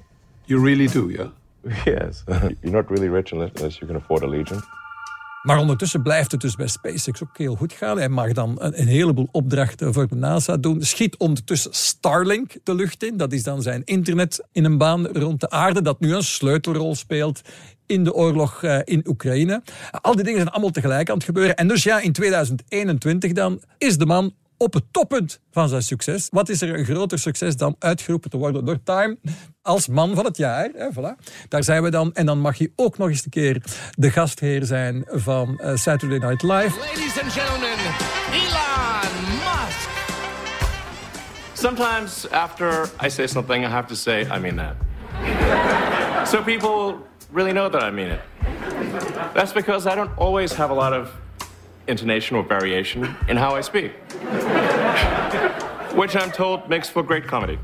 You 0.45 0.63
really 0.63 0.87
do, 0.87 1.09
yeah? 1.09 1.27
Yes. 1.85 2.23
You're 2.61 2.71
not 2.71 2.89
really 2.89 3.09
rich 3.09 3.31
unless 3.31 3.79
you 3.79 3.87
can 3.87 3.95
afford 3.95 4.23
a 4.23 4.27
Legion. 4.27 4.63
Maar 5.43 5.57
ondertussen 5.57 6.01
blijft 6.01 6.31
het 6.31 6.41
dus 6.41 6.55
bij 6.55 6.67
SpaceX 6.67 7.23
ook 7.23 7.37
heel 7.37 7.55
goed 7.55 7.73
gaan. 7.73 7.97
Hij 7.97 8.09
mag 8.09 8.31
dan 8.31 8.55
een, 8.59 8.79
een, 8.81 8.87
heleboel 8.87 9.27
opdrachten 9.31 9.93
voor 9.93 10.07
de 10.07 10.15
NASA 10.15 10.57
doen. 10.57 10.81
Schiet 10.81 11.17
ondertussen 11.17 11.73
Starlink 11.73 12.55
de 12.63 12.75
lucht 12.75 13.03
in. 13.03 13.17
Dat 13.17 13.33
is 13.33 13.43
dan 13.43 13.61
zijn 13.61 13.81
internet 13.85 14.43
in 14.51 14.65
een 14.65 14.77
baan 14.77 15.07
rond 15.07 15.39
de 15.39 15.49
aarde, 15.49 15.81
dat 15.81 15.99
nu 15.99 16.15
een 16.15 16.23
sleutelrol 16.23 16.95
speelt 16.95 17.41
in 17.85 18.03
de 18.03 18.13
oorlog 18.13 18.63
uh, 18.63 18.79
in 18.83 19.07
Oekraïne. 19.07 19.61
Al 19.91 20.15
die 20.15 20.23
dingen 20.23 20.39
zijn 20.39 20.51
allemaal 20.51 20.71
tegelijk 20.71 21.09
aan 21.09 21.15
het 21.15 21.25
gebeuren. 21.25 21.55
En 21.55 21.67
dus 21.67 21.83
ja, 21.83 21.99
in 21.99 22.11
2021 22.11 23.31
dan 23.31 23.61
is 23.77 23.97
de 23.97 24.05
man 24.05 24.33
op 24.63 24.73
het 24.73 24.83
toppunt 24.91 25.39
van 25.51 25.69
zijn 25.69 25.81
succes. 25.81 26.27
Wat 26.31 26.49
is 26.49 26.61
er 26.61 26.79
een 26.79 26.85
groter 26.85 27.19
succes 27.19 27.55
dan 27.55 27.75
uitgeroepen 27.79 28.29
te 28.29 28.37
worden 28.37 28.65
door 28.65 28.83
Time 28.83 29.17
als 29.61 29.87
man 29.87 30.15
van 30.15 30.25
het 30.25 30.37
jaar? 30.37 30.69
Hè, 30.73 30.87
voilà. 30.91 31.23
Daar 31.47 31.63
zijn 31.63 31.83
we 31.83 31.89
dan. 31.89 32.13
En 32.13 32.25
dan 32.25 32.39
mag 32.39 32.57
hij 32.57 32.71
ook 32.75 32.97
nog 32.97 33.09
eens 33.09 33.23
een 33.23 33.29
keer 33.29 33.61
de 33.91 34.11
gastheer 34.11 34.65
zijn 34.65 35.05
van 35.07 35.59
uh, 35.63 35.75
Saturday 35.75 36.17
Night 36.17 36.41
Live. 36.41 36.79
Ladies 36.79 37.21
and 37.21 37.31
gentlemen, 37.31 37.77
Elon 38.31 39.11
Musk. 39.43 39.89
Sometimes 41.53 42.29
after 42.31 42.89
I 43.05 43.09
say 43.09 43.27
something, 43.27 43.65
I 43.65 43.69
have 43.69 43.87
to 43.87 43.95
say, 43.95 44.21
I 44.21 44.39
mean 44.39 44.55
that. 44.55 44.75
so 46.27 46.41
people 46.41 46.95
really 47.31 47.51
know 47.51 47.71
that 47.71 47.83
I 47.83 47.91
mean 47.91 48.11
it. 48.11 48.19
That's 49.33 49.53
because 49.53 49.91
I 49.91 49.95
don't 49.95 50.11
always 50.17 50.53
have 50.55 50.71
a 50.71 50.75
lot 50.75 50.93
of 50.93 51.22
intonation 51.85 52.39
or 52.39 52.45
variation 52.47 53.15
in 53.27 53.37
how 53.37 53.57
I 53.57 53.61
speak. 53.61 53.91
Which 55.95 56.15
I'm 56.15 56.31
told 56.31 56.67
makes 56.67 56.89
for 56.89 57.03
great 57.05 57.25
comedy. 57.25 57.57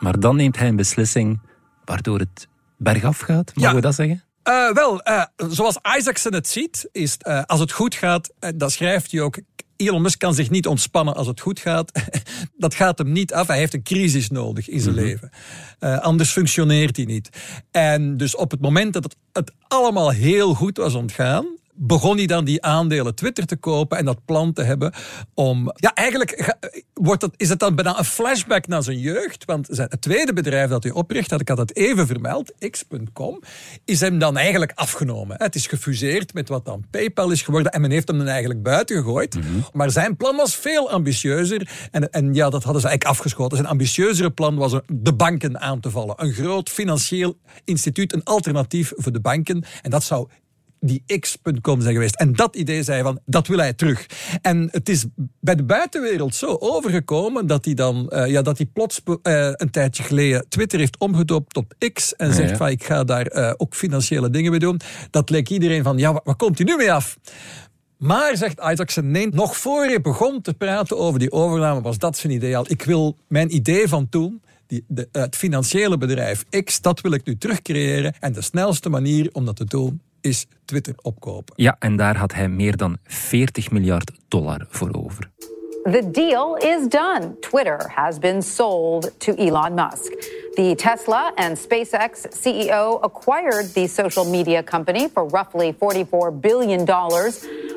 Maar 0.00 0.18
dan 0.20 0.36
neemt 0.36 0.58
hij 0.58 0.68
een 0.68 0.76
beslissing 0.76 1.40
waardoor 1.84 2.18
het 2.18 2.48
bergaf 2.76 3.18
gaat, 3.18 3.52
mogen 3.54 3.70
Ja. 3.70 3.74
we 3.74 3.80
dat 3.80 3.94
zeggen? 3.94 4.24
Uh, 4.48 4.72
wel, 4.72 5.00
uh, 5.08 5.22
zoals 5.36 5.78
Isaacson 5.98 6.34
het 6.34 6.48
ziet, 6.48 6.88
is 6.92 7.16
uh, 7.28 7.42
als 7.46 7.60
het 7.60 7.72
goed 7.72 7.94
gaat, 7.94 8.32
dat 8.54 8.72
schrijft 8.72 9.12
hij 9.12 9.20
ook. 9.20 9.38
Elon 9.88 10.02
Musk 10.02 10.18
kan 10.18 10.34
zich 10.34 10.50
niet 10.50 10.66
ontspannen 10.66 11.14
als 11.14 11.26
het 11.26 11.40
goed 11.40 11.60
gaat. 11.60 11.92
dat 12.56 12.74
gaat 12.74 12.98
hem 12.98 13.12
niet 13.12 13.32
af. 13.32 13.46
Hij 13.46 13.58
heeft 13.58 13.74
een 13.74 13.82
crisis 13.82 14.30
nodig 14.30 14.68
in 14.68 14.80
zijn 14.80 14.94
leven. 14.94 15.30
anders 16.00 16.30
functioneert 16.30 16.96
hij 16.96 17.04
niet. 17.04 17.28
En 17.70 18.16
dus 18.16 18.36
op 18.36 18.50
het 18.50 18.60
moment 18.60 18.92
dat 18.92 19.04
het, 19.04 19.16
het 19.32 19.52
allemaal 19.68 20.10
heel 20.10 20.54
goed 20.54 20.76
was 20.76 20.94
ontgaan, 20.94 21.46
begon 21.74 22.16
hij 22.16 22.26
dan 22.26 22.44
die 22.44 22.62
aandelen 22.62 23.14
Twitter 23.14 23.46
te 23.46 23.56
kopen 23.56 23.98
en 23.98 24.04
dat 24.04 24.24
plan 24.24 24.52
te 24.52 24.62
hebben 24.62 24.92
om... 25.34 25.72
Ja, 25.74 25.94
eigenlijk 25.94 26.56
wordt 26.94 27.20
dat, 27.20 27.34
is 27.36 27.48
het 27.48 27.58
dan 27.58 27.74
bijna 27.74 27.98
een 27.98 28.04
flashback 28.04 28.66
naar 28.66 28.82
zijn 28.82 28.98
jeugd, 28.98 29.44
want 29.44 29.68
zijn, 29.70 29.88
het 29.90 30.00
tweede 30.00 30.32
bedrijf 30.32 30.70
dat 30.70 30.82
hij 30.82 30.92
opricht, 30.92 31.30
dat 31.30 31.40
ik 31.40 31.48
had 31.48 31.58
het 31.58 31.76
even 31.76 32.06
vermeld, 32.06 32.52
x.com, 32.70 33.42
is 33.84 34.00
hem 34.00 34.18
dan 34.18 34.36
eigenlijk 34.36 34.72
afgenomen. 34.74 35.36
Het 35.38 35.54
is 35.54 35.66
gefuseerd 35.66 36.34
met 36.34 36.48
wat 36.48 36.64
dan 36.64 36.84
PayPal 36.90 37.30
is 37.30 37.42
geworden 37.42 37.72
en 37.72 37.80
men 37.80 37.90
heeft 37.90 38.08
hem 38.08 38.18
dan 38.18 38.26
eigenlijk 38.26 38.62
buiten 38.62 38.96
gegooid. 38.96 39.34
Mhm. 39.34 39.46
Maar 39.72 39.90
zijn 39.90 40.16
plan 40.16 40.36
was 40.36 40.56
veel 40.56 40.90
ambitieuzer 40.90 41.88
en, 41.90 42.10
en 42.10 42.34
ja, 42.34 42.50
dat 42.50 42.62
hadden 42.62 42.82
ze 42.82 42.88
eigenlijk 42.88 43.18
afgeschoten. 43.18 43.56
Zijn 43.56 43.70
ambitieuzere 43.70 44.30
plan 44.30 44.56
was 44.56 44.72
de 44.86 45.14
banken 45.14 45.60
aan 45.60 45.80
te 45.80 45.90
vallen. 45.90 46.14
Een 46.16 46.32
groot 46.32 46.70
financieel 46.70 47.38
instituut, 47.64 48.12
een 48.12 48.24
alternatief 48.24 48.92
voor 48.96 49.12
de 49.12 49.20
banken. 49.20 49.64
En 49.82 49.90
dat 49.90 50.02
zou 50.02 50.28
die 50.84 51.02
x.com 51.20 51.80
zijn 51.80 51.94
geweest. 51.94 52.14
En 52.14 52.32
dat 52.32 52.56
idee 52.56 52.82
zei 52.82 53.02
van, 53.02 53.20
dat 53.24 53.46
wil 53.46 53.58
hij 53.58 53.72
terug. 53.72 54.06
En 54.40 54.68
het 54.70 54.88
is 54.88 55.04
bij 55.40 55.54
de 55.54 55.64
buitenwereld 55.64 56.34
zo 56.34 56.56
overgekomen 56.58 57.46
dat 57.46 57.64
hij 57.64 57.74
dan, 57.74 58.08
eh, 58.08 58.30
ja, 58.30 58.42
dat 58.42 58.56
hij 58.56 58.66
plots 58.66 59.02
eh, 59.22 59.50
een 59.52 59.70
tijdje 59.70 60.02
geleden 60.02 60.46
Twitter 60.48 60.78
heeft 60.78 60.98
omgedoopt 60.98 61.54
tot 61.54 61.74
X 61.92 62.16
en 62.16 62.34
zegt 62.34 62.50
ja. 62.50 62.56
van, 62.56 62.68
ik 62.68 62.84
ga 62.84 63.04
daar 63.04 63.26
eh, 63.26 63.52
ook 63.56 63.74
financiële 63.74 64.30
dingen 64.30 64.50
mee 64.50 64.60
doen. 64.60 64.80
Dat 65.10 65.30
leek 65.30 65.48
iedereen 65.48 65.82
van, 65.82 65.98
ja, 65.98 66.20
waar, 66.24 66.36
komt 66.36 66.58
hij 66.58 66.66
nu 66.66 66.76
mee 66.76 66.92
af? 66.92 67.18
Maar, 67.96 68.36
zegt 68.36 68.60
Isaacson, 68.60 69.10
nee, 69.10 69.28
nog 69.28 69.56
voor 69.56 69.84
hij 69.84 70.00
begon 70.00 70.40
te 70.40 70.54
praten 70.54 70.98
over 70.98 71.18
die 71.18 71.32
overname, 71.32 71.80
was 71.80 71.98
dat 71.98 72.16
zijn 72.16 72.32
idee 72.32 72.56
al. 72.56 72.64
Ik 72.68 72.82
wil 72.82 73.16
mijn 73.28 73.54
idee 73.54 73.88
van 73.88 74.08
toen, 74.08 74.42
die, 74.66 74.84
de, 74.88 75.08
het 75.12 75.36
financiële 75.36 75.98
bedrijf 75.98 76.44
X, 76.64 76.80
dat 76.80 77.00
wil 77.00 77.12
ik 77.12 77.24
nu 77.24 77.38
terugcreëren. 77.38 78.14
En 78.20 78.32
de 78.32 78.42
snelste 78.42 78.88
manier 78.88 79.28
om 79.32 79.44
dat 79.44 79.56
te 79.56 79.64
doen 79.64 80.00
is 80.22 80.46
Twitter 80.64 80.94
opkopen. 81.02 81.54
Ja, 81.56 81.76
en 81.78 81.96
daar 81.96 82.16
had 82.16 82.34
hij 82.34 82.48
meer 82.48 82.76
dan 82.76 82.96
40 83.04 83.70
miljard 83.70 84.10
dollar 84.28 84.66
voor 84.68 84.90
over. 84.92 85.30
The 85.82 86.10
deal 86.10 86.56
is 86.56 86.88
done. 86.88 87.36
Twitter 87.40 87.90
has 87.94 88.18
been 88.18 88.42
sold 88.42 89.10
to 89.18 89.34
Elon 89.34 89.74
Musk. 89.74 90.12
The 90.54 90.74
Tesla 90.76 91.32
and 91.34 91.58
SpaceX 91.58 92.26
CEO 92.30 93.00
acquired 93.02 93.72
the 93.72 93.88
social 93.88 94.24
media 94.24 94.62
company 94.62 95.08
for 95.12 95.26
roughly 95.28 95.72
$44 95.72 96.40
billion, 96.40 96.86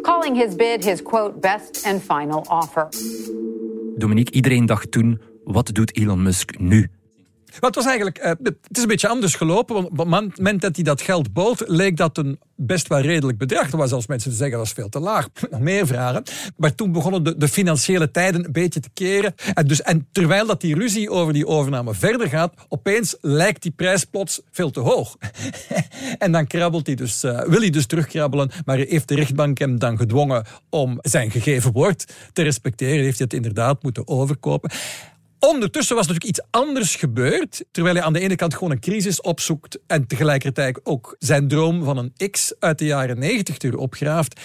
calling 0.02 0.36
his 0.36 0.56
bid 0.56 0.84
his 0.84 1.02
quote 1.02 1.42
best 1.42 1.86
and 1.86 2.02
final 2.02 2.44
offer. 2.48 2.88
Dominique, 3.98 4.32
iedereen 4.32 4.66
dacht 4.66 4.92
toen, 4.92 5.22
wat 5.44 5.74
doet 5.74 5.98
Elon 5.98 6.22
Musk 6.22 6.60
nu? 6.60 6.90
Wat 7.60 7.76
was 7.76 7.86
eigenlijk, 7.86 8.20
uh, 8.20 8.26
het 8.42 8.58
is 8.72 8.82
een 8.82 8.88
beetje 8.88 9.08
anders 9.08 9.36
gelopen. 9.36 9.76
Want 9.76 9.88
op 9.88 9.98
het 9.98 10.08
moment 10.38 10.62
dat 10.62 10.76
hij 10.76 10.84
dat 10.84 11.02
geld 11.02 11.34
bood, 11.34 11.64
leek 11.68 11.98
dat 11.98 12.18
een 12.18 12.40
best 12.56 12.88
wel 12.88 13.00
redelijk 13.00 13.38
bedrag. 13.38 13.72
Er 13.72 13.78
was 13.78 13.90
zelfs 13.90 14.08
mensen 14.08 14.30
die 14.30 14.40
zeggen 14.40 14.58
dat 14.58 14.66
is 14.66 14.74
veel 14.74 14.90
te 14.90 15.00
laag. 15.00 15.28
Nog 15.52 15.60
meer 15.60 15.88
vragen. 15.88 16.24
Maar 16.58 16.76
toen 16.76 16.92
begonnen 16.92 17.24
de, 17.24 17.38
de, 17.38 17.48
financiële 17.48 18.12
tijden 18.12 18.46
een 18.46 18.52
beetje 18.52 18.80
te 18.80 18.90
keren. 18.94 19.36
En, 19.54 19.68
dus, 19.68 19.82
en 19.82 20.08
terwijl 20.12 20.46
dat 20.46 20.62
die 20.62 20.76
ruzie 20.76 21.10
over 21.10 21.34
die 21.34 21.48
overname 21.48 21.94
verder 21.94 22.30
gaat, 22.30 22.54
opeens 22.68 23.16
lijkt 23.22 23.62
die 23.62 23.72
prijs 23.72 24.06
plots 24.06 24.42
veel 24.52 24.72
te 24.72 24.80
hoog. 24.80 25.18
en 26.18 26.32
dan 26.32 26.48
krabbelt 26.48 26.86
hij 26.86 26.96
dus, 26.96 27.24
uh, 27.24 27.42
wil 27.42 27.60
hij 27.60 27.70
dus 27.70 27.86
terugkrabbelen, 27.86 28.52
maar 28.66 28.78
heeft 28.78 29.08
de 29.08 29.16
rechtbank 29.16 29.58
hem 29.58 29.80
dan 29.80 29.98
gedwongen 29.98 30.46
om 30.70 31.00
zijn 31.02 31.32
gegeven 31.32 31.72
woord 31.72 32.14
te 32.34 32.42
respecteren. 32.42 33.04
Heeft 33.04 33.18
hij 33.18 33.28
het 33.30 33.34
inderdaad 33.34 33.84
moeten 33.84 34.08
overkopen. 34.08 34.72
Ondertussen 35.48 35.96
was 35.96 36.08
natuurlijk 36.08 36.38
iets 36.38 36.48
anders 36.52 36.96
gebeurd. 36.96 37.66
Terwijl 37.72 37.96
hij 37.96 38.04
aan 38.04 38.14
de 38.14 38.20
ene 38.20 38.36
kant 38.36 38.54
gewoon 38.54 38.72
een 38.72 38.80
crisis 38.80 39.22
opzoekt 39.22 39.80
en 39.88 40.08
tegelijkertijd 40.08 40.80
ook 40.84 41.16
zijn 41.20 41.48
droom 41.48 41.84
van 41.84 41.98
een 41.98 42.32
X 42.32 42.54
uit 42.60 42.80
de 42.80 42.86
jaren 42.86 43.20
90 43.20 43.58
terug 43.58 43.76
opgraaft, 43.76 44.40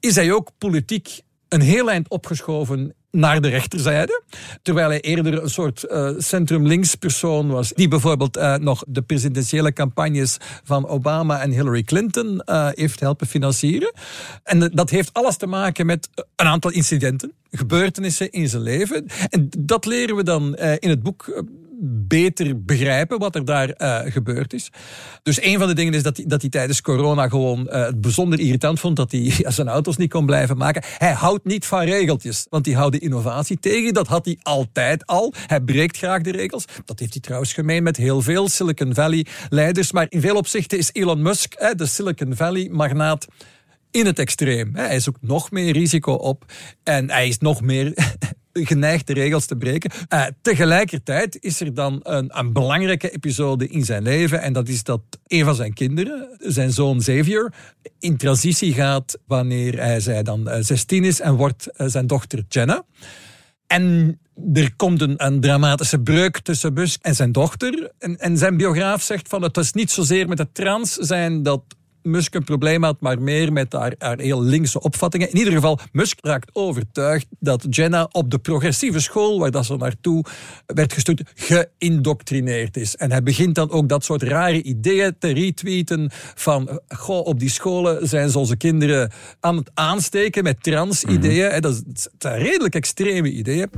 is 0.00 0.14
hij 0.14 0.32
ook 0.32 0.50
politiek 0.58 1.20
een 1.54 1.60
heel 1.60 1.90
eind 1.90 2.08
opgeschoven 2.08 2.94
naar 3.10 3.40
de 3.40 3.48
rechterzijde. 3.48 4.22
Terwijl 4.62 4.88
hij 4.88 5.00
eerder 5.00 5.42
een 5.42 5.50
soort 5.50 5.84
uh, 5.88 6.10
centrum-links 6.18 6.94
persoon 6.94 7.48
was. 7.48 7.72
Die 7.72 7.88
bijvoorbeeld 7.88 8.36
uh, 8.36 8.56
nog 8.56 8.84
de 8.88 9.02
presidentiële 9.02 9.72
campagnes 9.72 10.36
van 10.64 10.88
Obama 10.88 11.40
en 11.40 11.50
Hillary 11.50 11.82
Clinton 11.82 12.42
uh, 12.46 12.68
heeft 12.72 13.00
helpen 13.00 13.26
financieren. 13.26 13.92
En 14.42 14.58
dat 14.58 14.90
heeft 14.90 15.12
alles 15.12 15.36
te 15.36 15.46
maken 15.46 15.86
met 15.86 16.08
een 16.36 16.46
aantal 16.46 16.70
incidenten. 16.70 17.32
Gebeurtenissen 17.50 18.30
in 18.30 18.48
zijn 18.48 18.62
leven. 18.62 19.06
En 19.28 19.48
dat 19.58 19.86
leren 19.86 20.16
we 20.16 20.22
dan 20.22 20.56
in 20.56 20.90
het 20.90 21.02
boek 21.02 21.44
beter 22.08 22.64
begrijpen 22.64 23.18
wat 23.18 23.34
er 23.34 23.44
daar 23.44 23.74
uh, 23.78 24.12
gebeurd 24.12 24.52
is. 24.52 24.70
Dus 25.22 25.42
een 25.42 25.58
van 25.58 25.68
de 25.68 25.74
dingen 25.74 25.94
is 25.94 26.02
dat 26.02 26.16
hij, 26.16 26.26
dat 26.26 26.40
hij 26.40 26.50
tijdens 26.50 26.80
corona 26.80 27.28
gewoon 27.28 27.60
uh, 27.66 27.84
het 27.84 28.00
bijzonder 28.00 28.40
irritant 28.40 28.80
vond 28.80 28.96
dat 28.96 29.12
hij 29.12 29.34
zijn 29.48 29.68
auto's 29.68 29.96
niet 29.96 30.10
kon 30.10 30.26
blijven 30.26 30.56
maken. 30.56 30.82
Hij 30.98 31.12
houdt 31.12 31.44
niet 31.44 31.66
van 31.66 31.80
regeltjes, 31.80 32.46
want 32.50 32.64
die 32.64 32.76
houden 32.76 33.00
innovatie 33.00 33.58
tegen. 33.58 33.94
Dat 33.94 34.06
had 34.06 34.24
hij 34.24 34.38
altijd 34.42 35.06
al. 35.06 35.32
Hij 35.46 35.60
breekt 35.60 35.96
graag 35.96 36.22
de 36.22 36.32
regels. 36.32 36.64
Dat 36.84 36.98
heeft 36.98 37.12
hij 37.12 37.22
trouwens 37.22 37.52
gemeen 37.52 37.82
met 37.82 37.96
heel 37.96 38.20
veel 38.20 38.48
Silicon 38.48 38.94
Valley 38.94 39.26
leiders. 39.48 39.92
Maar 39.92 40.06
in 40.08 40.20
veel 40.20 40.36
opzichten 40.36 40.78
is 40.78 40.90
Elon 40.92 41.22
Musk, 41.22 41.76
de 41.76 41.86
Silicon 41.86 42.36
Valley 42.36 42.68
magnaat, 42.72 43.26
in 43.90 44.06
het 44.06 44.18
extreem. 44.18 44.74
Hij 44.74 45.00
zoekt 45.00 45.22
nog 45.22 45.50
meer 45.50 45.72
risico 45.72 46.12
op 46.12 46.44
en 46.82 47.10
hij 47.10 47.28
is 47.28 47.38
nog 47.38 47.60
meer 47.60 47.94
geneigd 48.62 49.06
de 49.06 49.12
regels 49.12 49.46
te 49.46 49.56
breken. 49.56 49.90
Uh, 50.08 50.24
tegelijkertijd 50.42 51.38
is 51.40 51.60
er 51.60 51.74
dan 51.74 52.00
een, 52.02 52.38
een, 52.38 52.52
belangrijke 52.52 53.10
episode 53.10 53.68
in 53.68 53.84
zijn 53.84 54.02
leven 54.02 54.40
en 54.42 54.52
dat 54.52 54.68
is 54.68 54.82
dat 54.82 55.00
een 55.26 55.44
van 55.44 55.54
zijn 55.54 55.72
kinderen, 55.72 56.36
zijn 56.38 56.72
zoon 56.72 56.98
Xavier, 56.98 57.52
in 57.98 58.16
transitie 58.16 58.72
gaat 58.72 59.18
wanneer 59.26 59.78
hij 59.78 60.00
zij 60.00 60.22
dan 60.22 60.48
uh, 60.48 60.56
16 60.60 61.04
is 61.04 61.20
en 61.20 61.34
wordt 61.34 61.68
uh, 61.76 61.86
zijn 61.86 62.06
dochter 62.06 62.44
Jenna. 62.48 62.84
En 63.66 64.18
er 64.52 64.74
komt 64.76 65.00
een, 65.00 65.24
een, 65.26 65.40
dramatische 65.40 66.00
breuk 66.00 66.38
tussen 66.38 66.72
Musk 66.72 67.02
en 67.02 67.14
zijn 67.14 67.32
dochter. 67.32 67.90
En, 67.98 68.18
en 68.18 68.38
zijn 68.38 68.56
biograaf 68.56 69.02
zegt 69.02 69.28
van 69.28 69.42
het 69.42 69.56
is 69.56 69.72
niet 69.72 69.90
zozeer 69.90 70.28
met 70.28 70.38
het 70.38 70.54
trans 70.54 70.92
zijn 70.92 71.42
dat 71.42 71.62
Musk 72.04 72.34
een 72.34 72.44
probleem 72.44 72.82
had, 72.82 73.00
maar 73.00 73.22
meer 73.22 73.52
met 73.52 73.72
haar, 73.72 73.94
haar 73.98 74.18
heel 74.18 74.42
linkse 74.42 74.80
opvattingen. 74.80 75.30
In 75.30 75.36
ieder 75.36 75.52
geval, 75.52 75.78
Musk 75.92 76.18
raakt 76.20 76.50
overtuigd 76.52 77.26
dat 77.38 77.66
Jenna 77.70 78.08
op 78.12 78.30
de 78.30 78.38
progressieve 78.38 79.00
school, 79.00 79.38
waar 79.38 79.50
dat 79.50 79.64
ze 79.64 79.76
naartoe 79.76 80.24
werd 80.66 80.92
gestuurd, 80.92 81.22
geïndoctrineerd 81.34 82.76
is. 82.76 82.96
En 82.96 83.10
hij 83.10 83.22
begint 83.22 83.54
dan 83.54 83.70
ook 83.70 83.88
dat 83.88 84.04
soort 84.04 84.22
rare 84.22 84.62
ideeën 84.62 85.16
te 85.18 85.32
retweeten 85.32 86.10
van, 86.34 86.80
goh, 86.88 87.26
op 87.26 87.40
die 87.40 87.50
scholen 87.50 88.08
zijn 88.08 88.30
ze 88.30 88.38
onze 88.38 88.56
kinderen 88.56 89.10
aan 89.40 89.56
het 89.56 89.70
aansteken 89.74 90.42
met 90.42 90.62
trans-ideeën. 90.62 91.44
Mm-hmm. 91.44 91.60
Dat 91.60 91.82
zijn 92.18 92.38
redelijk 92.38 92.74
extreme 92.74 93.30
ideeën. 93.30 93.70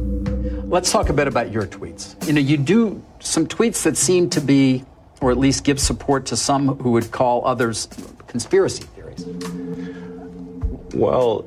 Let's 0.71 0.90
talk 0.90 1.09
a 1.09 1.12
bit 1.12 1.26
about 1.26 1.52
your 1.52 1.68
tweets. 1.68 2.16
You 2.18 2.33
know, 2.33 2.49
you 2.49 2.62
do 2.62 3.00
some 3.18 3.47
tweets 3.47 3.83
that 3.83 3.99
seem 3.99 4.28
to 4.28 4.40
be 4.40 4.83
or 5.20 5.30
at 5.30 5.38
least 5.38 5.64
give 5.64 5.80
support 5.80 6.26
to 6.26 6.37
some 6.37 6.76
who 6.78 6.90
would 6.90 7.11
call 7.11 7.44
others 7.44 7.88
conspiracy 8.26 8.85
theories. 8.94 9.25
Well, 10.94 11.44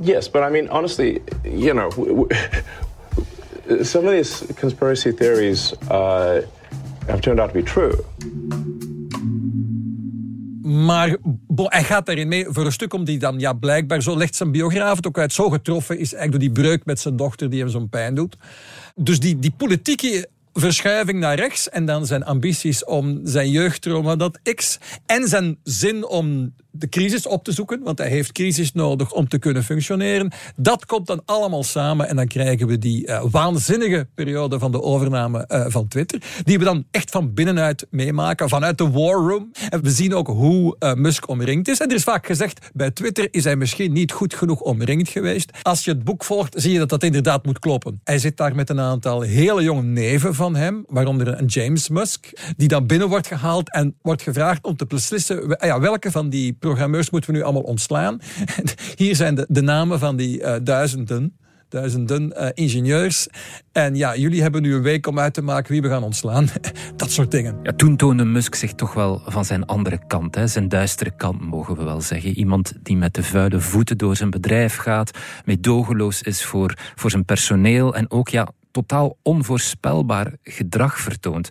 yes, 0.00 0.28
but 0.28 0.42
I 0.42 0.50
mean, 0.50 0.68
honestly, 0.68 1.20
you 1.44 1.74
know, 1.74 1.90
some 3.82 4.06
of 4.06 4.12
these 4.12 4.44
conspiracy 4.56 5.12
theories 5.12 5.74
uh, 5.90 6.42
have 7.08 7.20
turned 7.20 7.40
out 7.40 7.48
to 7.48 7.54
be 7.54 7.62
true. 7.62 8.04
Maar 10.62 11.16
bon, 11.46 11.66
hij 11.68 11.84
gaat 11.84 12.06
daarin 12.06 12.28
mee 12.28 12.46
voor 12.48 12.64
een 12.64 12.72
stuk 12.72 12.92
omdat 12.92 13.08
hij 13.08 13.18
dan, 13.18 13.38
ja, 13.38 13.52
blijkbaar, 13.52 14.02
zo 14.02 14.16
legt 14.16 14.34
zijn 14.34 14.52
biograaf 14.52 14.96
het 14.96 15.06
ook 15.06 15.18
uit, 15.18 15.32
zo 15.32 15.50
getroffen 15.50 15.98
is 15.98 16.14
eigenlijk 16.14 16.30
door 16.30 16.52
die 16.54 16.64
breuk 16.64 16.84
met 16.84 17.00
zijn 17.00 17.16
dochter 17.16 17.50
die 17.50 17.60
hem 17.60 17.68
zo'n 17.68 17.88
pijn 17.88 18.14
doet. 18.14 18.36
Dus 18.94 19.20
die, 19.20 19.38
die 19.38 19.52
politieke 19.56 20.28
verschuiving 20.58 21.18
naar 21.18 21.36
rechts 21.36 21.68
en 21.68 21.86
dan 21.86 22.06
zijn 22.06 22.24
ambities 22.24 22.84
om 22.84 23.20
zijn 23.24 23.50
jeugdtrauma, 23.50 24.16
dat 24.16 24.40
X, 24.54 24.78
en 25.06 25.28
zijn 25.28 25.58
zin 25.62 26.06
om 26.06 26.54
de 26.70 26.88
crisis 26.88 27.26
op 27.26 27.44
te 27.44 27.52
zoeken, 27.52 27.82
want 27.82 27.98
hij 27.98 28.08
heeft 28.08 28.32
crisis 28.32 28.72
nodig 28.72 29.12
om 29.12 29.28
te 29.28 29.38
kunnen 29.38 29.64
functioneren. 29.64 30.32
Dat 30.56 30.86
komt 30.86 31.06
dan 31.06 31.22
allemaal 31.24 31.64
samen 31.64 32.08
en 32.08 32.16
dan 32.16 32.26
krijgen 32.26 32.66
we 32.66 32.78
die 32.78 33.06
uh, 33.06 33.24
waanzinnige 33.30 34.08
periode 34.14 34.58
van 34.58 34.72
de 34.72 34.82
overname 34.82 35.48
uh, 35.48 35.64
van 35.68 35.88
Twitter, 35.88 36.22
die 36.44 36.58
we 36.58 36.64
dan 36.64 36.84
echt 36.90 37.10
van 37.10 37.34
binnenuit 37.34 37.86
meemaken, 37.90 38.48
vanuit 38.48 38.78
de 38.78 38.90
war 38.90 39.14
room. 39.14 39.50
En 39.68 39.82
we 39.82 39.90
zien 39.90 40.14
ook 40.14 40.26
hoe 40.26 40.76
uh, 40.78 40.94
Musk 40.94 41.28
omringd 41.28 41.68
is. 41.68 41.78
En 41.78 41.88
er 41.88 41.94
is 41.94 42.02
vaak 42.02 42.26
gezegd, 42.26 42.70
bij 42.72 42.90
Twitter 42.90 43.28
is 43.30 43.44
hij 43.44 43.56
misschien 43.56 43.92
niet 43.92 44.12
goed 44.12 44.34
genoeg 44.34 44.60
omringd 44.60 45.08
geweest. 45.08 45.50
Als 45.62 45.84
je 45.84 45.90
het 45.90 46.04
boek 46.04 46.24
volgt, 46.24 46.54
zie 46.56 46.72
je 46.72 46.78
dat 46.78 46.88
dat 46.88 47.02
inderdaad 47.02 47.44
moet 47.44 47.58
kloppen. 47.58 48.00
Hij 48.04 48.18
zit 48.18 48.36
daar 48.36 48.54
met 48.54 48.70
een 48.70 48.80
aantal 48.80 49.20
hele 49.20 49.62
jonge 49.62 49.82
neven 49.82 50.34
van 50.34 50.45
hem, 50.54 50.84
waaronder 50.88 51.38
een 51.40 51.46
James 51.46 51.88
Musk, 51.88 52.52
die 52.56 52.68
dan 52.68 52.86
binnen 52.86 53.08
wordt 53.08 53.26
gehaald 53.26 53.72
en 53.72 53.96
wordt 54.02 54.22
gevraagd 54.22 54.64
om 54.64 54.76
te 54.76 54.86
beslissen 54.86 55.56
ja, 55.60 55.80
welke 55.80 56.10
van 56.10 56.28
die 56.28 56.52
programmeurs 56.52 57.10
moeten 57.10 57.30
we 57.30 57.36
nu 57.36 57.42
allemaal 57.42 57.62
ontslaan. 57.62 58.20
Hier 58.96 59.16
zijn 59.16 59.34
de, 59.34 59.46
de 59.48 59.62
namen 59.62 59.98
van 59.98 60.16
die 60.16 60.40
uh, 60.40 60.54
duizenden 60.62 61.36
duizenden 61.68 62.36
eh, 62.36 62.48
ingenieurs. 62.54 63.28
En 63.72 63.94
ja, 63.94 64.16
jullie 64.16 64.42
hebben 64.42 64.62
nu 64.62 64.74
een 64.74 64.82
week 64.82 65.06
om 65.06 65.18
uit 65.18 65.34
te 65.34 65.42
maken 65.42 65.72
wie 65.72 65.82
we 65.82 65.88
gaan 65.88 66.02
ontslaan. 66.02 66.48
Dat 66.96 67.10
soort 67.10 67.30
dingen. 67.30 67.58
Ja, 67.62 67.72
toen 67.72 67.96
toonde 67.96 68.24
Musk 68.24 68.54
zich 68.54 68.72
toch 68.72 68.94
wel 68.94 69.22
van 69.24 69.44
zijn 69.44 69.66
andere 69.66 70.00
kant, 70.06 70.34
hè? 70.34 70.46
zijn 70.46 70.68
duistere 70.68 71.10
kant 71.16 71.40
mogen 71.40 71.76
we 71.76 71.84
wel 71.84 72.00
zeggen. 72.00 72.30
Iemand 72.30 72.72
die 72.82 72.96
met 72.96 73.14
de 73.14 73.22
vuile 73.22 73.60
voeten 73.60 73.98
door 73.98 74.16
zijn 74.16 74.30
bedrijf 74.30 74.76
gaat, 74.76 75.10
meedogenloos 75.44 76.22
is 76.22 76.44
voor, 76.44 76.74
voor 76.94 77.10
zijn 77.10 77.24
personeel 77.24 77.94
en 77.94 78.10
ook 78.10 78.28
ja, 78.28 78.48
totaal 78.76 79.16
onvoorspelbaar 79.22 80.32
gedrag 80.42 80.98
vertoont. 80.98 81.48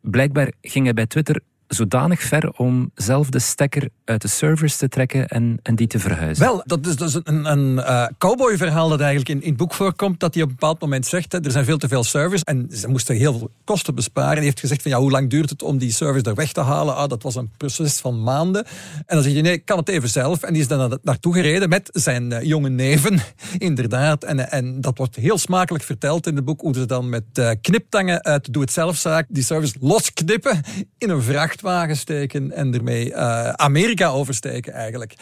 Blijkbaar 0.00 0.52
ging 0.60 0.84
hij 0.84 0.94
bij 0.94 1.06
Twitter 1.06 1.40
zodanig 1.68 2.20
ver 2.20 2.52
om 2.56 2.90
zelf 2.94 3.30
de 3.30 3.38
stekker 3.38 3.88
uit 4.04 4.22
de 4.22 4.28
servers 4.28 4.76
te 4.76 4.88
trekken 4.88 5.28
en, 5.28 5.58
en 5.62 5.74
die 5.74 5.86
te 5.86 5.98
verhuizen. 5.98 6.44
Wel, 6.44 6.62
dat 6.66 6.86
is 6.86 6.96
dus 6.96 7.14
een, 7.22 7.44
een 7.44 7.72
uh, 7.72 8.06
cowboy-verhaal 8.18 8.88
dat 8.88 9.00
eigenlijk 9.00 9.28
in, 9.28 9.42
in 9.42 9.48
het 9.48 9.56
boek 9.56 9.74
voorkomt, 9.74 10.20
dat 10.20 10.34
hij 10.34 10.42
op 10.42 10.48
een 10.48 10.54
bepaald 10.54 10.80
moment 10.80 11.06
zegt, 11.06 11.32
hè, 11.32 11.44
er 11.44 11.50
zijn 11.50 11.64
veel 11.64 11.78
te 11.78 11.88
veel 11.88 12.04
servers 12.04 12.42
en 12.42 12.68
ze 12.72 12.88
moesten 12.88 13.16
heel 13.16 13.38
veel 13.38 13.50
kosten 13.64 13.94
besparen. 13.94 14.30
En 14.30 14.36
hij 14.36 14.44
heeft 14.44 14.60
gezegd 14.60 14.82
van, 14.82 14.90
ja, 14.90 14.98
hoe 14.98 15.10
lang 15.10 15.30
duurt 15.30 15.50
het 15.50 15.62
om 15.62 15.78
die 15.78 15.92
servers 15.92 16.22
er 16.22 16.34
weg 16.34 16.52
te 16.52 16.60
halen? 16.60 16.96
Ah, 16.96 17.08
dat 17.08 17.22
was 17.22 17.34
een 17.34 17.50
proces 17.56 17.98
van 17.98 18.22
maanden. 18.22 18.64
En 19.06 19.14
dan 19.14 19.22
zeg 19.22 19.32
je, 19.32 19.40
nee, 19.40 19.52
ik 19.52 19.64
kan 19.64 19.78
het 19.78 19.88
even 19.88 20.08
zelf. 20.08 20.42
En 20.42 20.52
die 20.52 20.62
is 20.62 20.68
dan 20.68 20.98
naartoe 21.02 21.34
gereden 21.34 21.68
met 21.68 21.88
zijn 21.92 22.30
uh, 22.30 22.42
jonge 22.42 22.68
neven, 22.68 23.18
inderdaad. 23.58 24.24
En, 24.24 24.50
en 24.50 24.80
dat 24.80 24.98
wordt 24.98 25.16
heel 25.16 25.38
smakelijk 25.38 25.84
verteld 25.84 26.26
in 26.26 26.36
het 26.36 26.44
boek, 26.44 26.60
hoe 26.60 26.74
ze 26.74 26.86
dan 26.86 27.08
met 27.08 27.24
uh, 27.34 27.50
kniptangen 27.60 28.24
uit 28.24 28.52
doe-het-zelfzaak 28.52 29.26
die 29.28 29.44
servers 29.44 29.74
losknippen 29.80 30.60
in 30.98 31.10
een 31.10 31.22
vrachtwagen 31.58 31.96
steken 31.96 32.52
en 32.52 32.74
ermee 32.74 33.16
Amerika 33.56 34.08
oversteken 34.08 34.72
eigenlijk. 34.72 35.14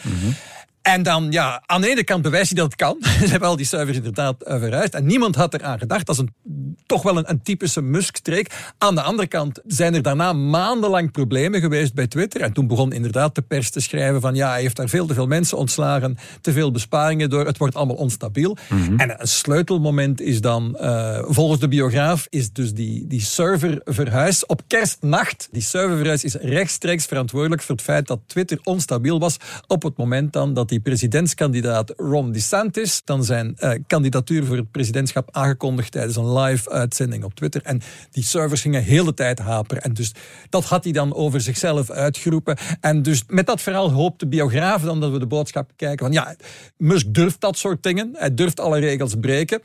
En 0.87 1.03
dan, 1.03 1.31
ja, 1.31 1.63
aan 1.65 1.81
de 1.81 1.89
ene 1.89 2.03
kant 2.03 2.21
bewijst 2.21 2.51
hij 2.51 2.61
dat 2.61 2.71
het 2.71 2.75
kan. 2.75 2.97
Ze 3.25 3.27
hebben 3.27 3.49
al 3.49 3.55
die 3.55 3.65
servers 3.65 3.97
inderdaad 3.97 4.35
uh, 4.47 4.59
verhuisd. 4.59 4.93
En 4.93 5.05
niemand 5.05 5.35
had 5.35 5.53
eraan 5.53 5.79
gedacht. 5.79 6.05
Dat 6.05 6.15
is 6.15 6.21
een, 6.21 6.73
toch 6.85 7.03
wel 7.03 7.17
een, 7.17 7.29
een 7.29 7.41
typische 7.41 7.81
Musk-streek. 7.81 8.51
Aan 8.77 8.95
de 8.95 9.01
andere 9.01 9.27
kant 9.27 9.61
zijn 9.65 9.93
er 9.93 10.01
daarna 10.01 10.33
maandenlang 10.33 11.11
problemen 11.11 11.59
geweest 11.59 11.93
bij 11.93 12.07
Twitter. 12.07 12.41
En 12.41 12.53
toen 12.53 12.67
begon 12.67 12.91
inderdaad 12.91 13.35
de 13.35 13.41
pers 13.41 13.69
te 13.69 13.79
schrijven 13.79 14.21
van... 14.21 14.35
ja, 14.35 14.49
hij 14.49 14.61
heeft 14.61 14.75
daar 14.75 14.89
veel 14.89 15.05
te 15.05 15.13
veel 15.13 15.27
mensen 15.27 15.57
ontslagen. 15.57 16.17
Te 16.41 16.51
veel 16.51 16.71
besparingen 16.71 17.29
door. 17.29 17.45
Het 17.45 17.57
wordt 17.57 17.75
allemaal 17.75 17.95
onstabiel. 17.95 18.57
En 18.97 19.21
een 19.21 19.27
sleutelmoment 19.27 20.21
is 20.21 20.41
dan... 20.41 20.77
Uh, 20.81 21.19
volgens 21.27 21.59
de 21.59 21.67
biograaf 21.67 22.27
is 22.29 22.51
dus 22.51 22.73
die, 22.73 23.07
die 23.07 23.21
server 23.21 23.81
verhuis 23.83 24.45
op 24.45 24.61
kerstnacht. 24.67 25.47
Die 25.51 25.61
serververhuis 25.61 26.23
is 26.23 26.35
rechtstreeks 26.35 27.05
verantwoordelijk 27.05 27.61
voor 27.61 27.75
het 27.75 27.83
feit 27.83 28.07
dat 28.07 28.19
Twitter 28.25 28.59
onstabiel 28.63 29.19
was... 29.19 29.37
op 29.67 29.83
het 29.83 29.97
moment 29.97 30.33
dan 30.33 30.53
dat 30.53 30.69
die 30.69 30.75
die 30.77 30.85
presidentskandidaat 30.85 31.93
Ron 31.97 32.31
DeSantis 32.31 33.01
dan 33.03 33.23
zijn 33.23 33.55
uh, 33.59 33.71
kandidatuur 33.87 34.45
voor 34.45 34.57
het 34.57 34.71
presidentschap 34.71 35.29
aangekondigd 35.31 35.91
tijdens 35.91 36.15
een 36.15 36.33
live 36.33 36.69
uitzending 36.69 37.23
op 37.23 37.33
Twitter. 37.33 37.61
En 37.63 37.81
die 38.11 38.23
servers 38.23 38.61
gingen 38.61 38.83
heel 38.83 39.05
de 39.05 39.13
tijd 39.13 39.39
haperen. 39.39 39.83
En 39.83 39.93
dus 39.93 40.11
dat 40.49 40.65
had 40.65 40.83
hij 40.83 40.93
dan 40.93 41.13
over 41.13 41.41
zichzelf 41.41 41.89
uitgeroepen. 41.89 42.57
En 42.81 43.01
dus 43.01 43.23
met 43.27 43.45
dat 43.45 43.61
verhaal 43.61 43.91
hoopt 43.91 44.19
de 44.19 44.27
biograaf 44.27 44.81
dan 44.81 44.99
dat 44.99 45.11
we 45.11 45.19
de 45.19 45.27
boodschap 45.27 45.71
kijken 45.75 46.05
van 46.05 46.13
ja, 46.13 46.35
Musk 46.77 47.13
durft 47.13 47.41
dat 47.41 47.57
soort 47.57 47.83
dingen. 47.83 48.11
Hij 48.13 48.33
durft 48.33 48.59
alle 48.59 48.79
regels 48.79 49.15
breken. 49.19 49.61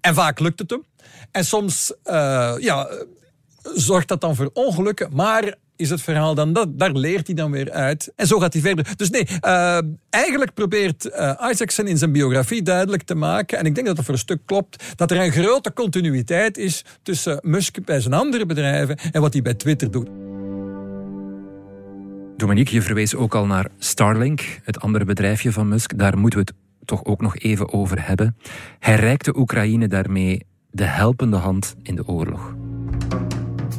En 0.00 0.14
vaak 0.14 0.38
lukt 0.38 0.58
het 0.58 0.70
hem. 0.70 0.84
En 1.30 1.44
soms 1.44 1.92
uh, 2.04 2.54
ja, 2.58 2.88
zorgt 3.74 4.08
dat 4.08 4.20
dan 4.20 4.36
voor 4.36 4.50
ongelukken. 4.52 5.08
Maar 5.12 5.54
is 5.78 5.90
het 5.90 6.02
verhaal 6.02 6.34
dan 6.34 6.52
dat. 6.52 6.78
Daar 6.78 6.92
leert 6.92 7.26
hij 7.26 7.36
dan 7.36 7.50
weer 7.50 7.70
uit. 7.70 8.12
En 8.16 8.26
zo 8.26 8.38
gaat 8.38 8.52
hij 8.52 8.62
verder. 8.62 8.86
Dus 8.96 9.10
nee, 9.10 9.26
uh, 9.44 9.78
eigenlijk 10.10 10.54
probeert 10.54 11.04
uh, 11.04 11.48
Isaacson 11.50 11.86
in 11.86 11.98
zijn 11.98 12.12
biografie 12.12 12.62
duidelijk 12.62 13.02
te 13.02 13.14
maken, 13.14 13.58
en 13.58 13.66
ik 13.66 13.74
denk 13.74 13.86
dat 13.86 13.96
dat 13.96 14.04
voor 14.04 14.14
een 14.14 14.20
stuk 14.20 14.40
klopt, 14.44 14.96
dat 14.96 15.10
er 15.10 15.20
een 15.20 15.32
grote 15.32 15.72
continuïteit 15.72 16.58
is 16.58 16.84
tussen 17.02 17.38
Musk 17.42 17.84
bij 17.84 18.00
zijn 18.00 18.14
andere 18.14 18.46
bedrijven 18.46 18.98
en 19.12 19.20
wat 19.20 19.32
hij 19.32 19.42
bij 19.42 19.54
Twitter 19.54 19.90
doet. 19.90 20.08
Dominique, 22.36 22.74
je 22.74 22.82
verwees 22.82 23.14
ook 23.14 23.34
al 23.34 23.46
naar 23.46 23.70
Starlink, 23.78 24.60
het 24.62 24.80
andere 24.80 25.04
bedrijfje 25.04 25.52
van 25.52 25.68
Musk. 25.68 25.98
Daar 25.98 26.18
moeten 26.18 26.38
we 26.38 26.44
het 26.44 26.86
toch 26.88 27.04
ook 27.04 27.20
nog 27.20 27.36
even 27.36 27.72
over 27.72 28.06
hebben. 28.06 28.36
Hij 28.78 28.94
reikte 28.94 29.36
Oekraïne 29.36 29.88
daarmee 29.88 30.46
de 30.70 30.84
helpende 30.84 31.36
hand 31.36 31.74
in 31.82 31.94
de 31.94 32.06
oorlog. 32.06 32.54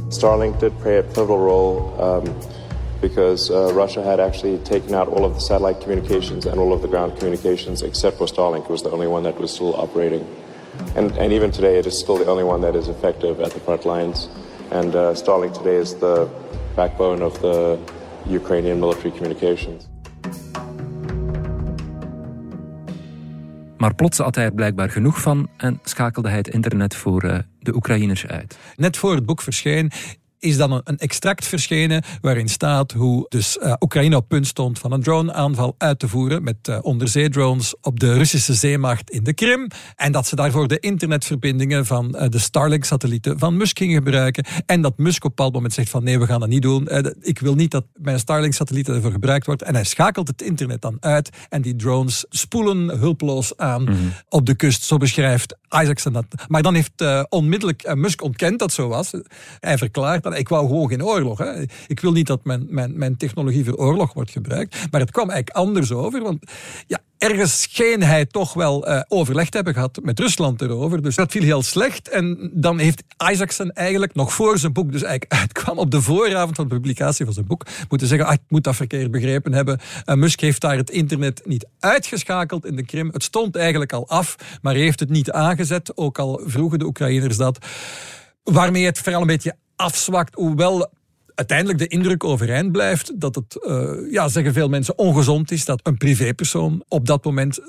Starlink 0.09 0.59
did 0.59 0.75
play 0.79 0.97
a 0.97 1.03
pivotal 1.03 1.37
role 1.37 2.01
um, 2.01 2.41
because 2.99 3.51
uh, 3.51 3.71
Russia 3.73 4.03
had 4.03 4.19
actually 4.19 4.57
taken 4.59 4.95
out 4.95 5.07
all 5.07 5.23
of 5.23 5.35
the 5.35 5.39
satellite 5.39 5.81
communications 5.81 6.47
and 6.47 6.59
all 6.59 6.73
of 6.73 6.81
the 6.81 6.87
ground 6.87 7.15
communications 7.17 7.83
except 7.83 8.17
for 8.17 8.25
Starlink. 8.25 8.63
It 8.63 8.71
was 8.71 8.81
the 8.81 8.89
only 8.89 9.07
one 9.07 9.21
that 9.23 9.39
was 9.39 9.53
still 9.53 9.75
operating. 9.75 10.27
And, 10.95 11.11
and 11.17 11.31
even 11.31 11.51
today, 11.51 11.77
it 11.77 11.85
is 11.85 11.97
still 11.97 12.17
the 12.17 12.25
only 12.25 12.43
one 12.43 12.61
that 12.61 12.75
is 12.75 12.87
effective 12.87 13.39
at 13.39 13.51
the 13.51 13.59
front 13.59 13.85
lines. 13.85 14.27
And 14.71 14.95
uh, 14.95 15.13
Starlink 15.13 15.55
today 15.55 15.75
is 15.75 15.95
the 15.95 16.27
backbone 16.75 17.21
of 17.21 17.39
the 17.41 17.79
Ukrainian 18.25 18.79
military 18.79 19.11
communications. 19.11 19.87
Maar 23.79 23.95
plots 23.95 24.17
had 24.17 24.35
hij 24.35 24.45
er 24.45 24.53
blijkbaar 24.53 24.89
genoeg 24.89 25.21
van 25.21 25.49
en 25.57 25.79
schakelde 25.83 26.27
hij 26.27 26.37
het 26.37 26.47
internet 26.47 26.95
voor 26.95 27.25
uh, 27.25 27.37
de 27.59 27.75
Oekraïners 27.75 28.27
uit. 28.27 28.57
Net 28.75 28.97
voor 28.97 29.15
het 29.15 29.25
boek 29.25 29.41
verscheen 29.41 29.91
is 30.39 30.57
dan 30.57 30.81
een, 30.83 30.97
extract 30.97 31.47
verschenen 31.47 32.03
waarin 32.21 32.47
staat 32.47 32.91
hoe 32.91 33.25
dus 33.29 33.57
uh, 33.57 33.73
Oekraïne 33.79 34.15
op 34.15 34.27
punt 34.27 34.47
stond 34.47 34.79
van 34.79 34.91
een 34.91 35.01
droneaanval 35.01 35.75
uit 35.77 35.99
te 35.99 36.07
voeren 36.07 36.43
met 36.43 36.67
uh, 36.69 36.79
onderzeedrones 36.81 37.75
op 37.81 37.99
de 37.99 38.13
Russische 38.13 38.53
zeemacht 38.53 39.09
in 39.09 39.23
de 39.23 39.33
Krim. 39.33 39.67
En 39.95 40.11
dat 40.11 40.27
ze 40.27 40.35
daarvoor 40.35 40.67
de 40.67 40.79
internetverbindingen 40.79 41.85
van 41.85 42.15
uh, 42.15 42.29
de 42.29 42.39
Starlink-satellieten 42.39 43.39
van 43.39 43.57
Musk 43.57 43.77
gingen 43.77 43.95
gebruiken. 43.95 44.45
En 44.65 44.81
dat 44.81 44.97
Musk 44.97 45.23
op 45.23 45.29
een 45.29 45.35
bepaald 45.35 45.53
moment 45.53 45.73
zegt 45.73 45.89
van 45.89 46.03
nee, 46.03 46.19
we 46.19 46.25
gaan 46.25 46.39
dat 46.39 46.49
niet 46.49 46.61
doen. 46.61 46.87
ik 47.21 47.39
wil 47.39 47.55
niet 47.55 47.71
dat 47.71 47.85
mijn 47.93 48.19
Starlink-satellieten 48.19 48.95
ervoor 48.95 49.11
gebruikt 49.11 49.45
wordt. 49.45 49.61
En 49.61 49.73
hij 49.73 49.83
schakelt 49.83 50.27
het 50.27 50.41
internet 50.41 50.81
dan 50.81 50.97
uit 50.99 51.29
en 51.49 51.61
die 51.61 51.75
drones 51.75 52.25
spoelen 52.29 52.89
hulpeloos 52.89 53.57
aan 53.57 53.81
mm 53.81 53.87
-hmm. 53.87 54.13
op 54.29 54.45
de 54.45 54.55
kust. 54.55 54.83
Zo 54.83 54.97
beschrijft 54.97 55.57
Isaacson 55.69 56.13
dat. 56.13 56.25
Maar 56.47 56.61
dan 56.61 56.73
heeft 56.73 57.27
onmiddellijk 57.29 57.95
Musk 57.95 58.23
ontkend 58.23 58.59
dat 58.59 58.73
zo 58.73 58.87
was. 58.87 59.11
Hij 59.59 59.77
verklaart 59.77 60.25
ik 60.37 60.49
wou 60.49 60.67
gewoon 60.67 60.89
geen 60.89 61.03
oorlog. 61.03 61.37
Hè. 61.37 61.63
Ik 61.87 61.99
wil 61.99 62.11
niet 62.11 62.27
dat 62.27 62.43
mijn, 62.43 62.65
mijn, 62.69 62.97
mijn 62.97 63.17
technologie 63.17 63.65
voor 63.65 63.75
oorlog 63.75 64.13
wordt 64.13 64.31
gebruikt. 64.31 64.75
Maar 64.91 65.01
het 65.01 65.11
kwam 65.11 65.29
eigenlijk 65.29 65.57
anders 65.57 65.91
over. 65.91 66.21
Want 66.21 66.51
ja, 66.87 66.99
ergens 67.19 67.61
scheen 67.61 68.03
hij 68.03 68.25
toch 68.25 68.53
wel 68.53 68.89
uh, 68.89 69.01
overleg 69.07 69.49
te 69.49 69.55
hebben 69.55 69.73
gehad 69.73 69.99
met 70.03 70.19
Rusland 70.19 70.61
erover. 70.61 71.01
Dus 71.01 71.15
dat 71.15 71.31
viel 71.31 71.41
heel 71.41 71.63
slecht. 71.63 72.09
En 72.09 72.51
dan 72.53 72.79
heeft 72.79 73.03
Isaacson 73.31 73.71
eigenlijk 73.71 74.15
nog 74.15 74.33
voor 74.33 74.57
zijn 74.57 74.73
boek, 74.73 74.91
dus 74.91 75.03
eigenlijk 75.03 75.33
uitkwam 75.41 75.77
op 75.77 75.91
de 75.91 76.01
vooravond 76.01 76.55
van 76.55 76.67
de 76.67 76.75
publicatie 76.75 77.25
van 77.25 77.33
zijn 77.33 77.45
boek, 77.45 77.65
moeten 77.89 78.07
zeggen, 78.07 78.27
ah, 78.27 78.33
ik 78.33 78.41
moet 78.47 78.63
dat 78.63 78.75
verkeerd 78.75 79.11
begrepen 79.11 79.53
hebben. 79.53 79.79
Uh, 80.05 80.15
Musk 80.15 80.39
heeft 80.39 80.61
daar 80.61 80.77
het 80.77 80.89
internet 80.89 81.41
niet 81.45 81.67
uitgeschakeld 81.79 82.65
in 82.65 82.75
de 82.75 82.85
Krim. 82.85 83.09
Het 83.11 83.23
stond 83.23 83.55
eigenlijk 83.55 83.93
al 83.93 84.07
af, 84.07 84.35
maar 84.61 84.75
heeft 84.75 84.99
het 84.99 85.09
niet 85.09 85.31
aangezet. 85.31 85.97
Ook 85.97 86.19
al 86.19 86.41
vroegen 86.45 86.79
de 86.79 86.85
Oekraïners 86.85 87.37
dat. 87.37 87.65
Waarmee 88.43 88.85
het 88.85 88.99
vooral 88.99 89.21
een 89.21 89.27
beetje 89.27 89.55
afzwakt, 89.79 90.35
hoewel 90.35 90.89
uiteindelijk 91.35 91.79
de 91.79 91.87
indruk 91.87 92.23
overeind 92.23 92.71
blijft 92.71 93.19
dat 93.19 93.35
het, 93.35 93.57
uh, 93.61 94.11
ja, 94.11 94.27
zeggen 94.27 94.53
veel 94.53 94.69
mensen, 94.69 94.97
ongezond 94.97 95.51
is 95.51 95.65
dat 95.65 95.79
een 95.83 95.97
privépersoon 95.97 96.83
op 96.87 97.05
dat 97.05 97.23
moment 97.23 97.59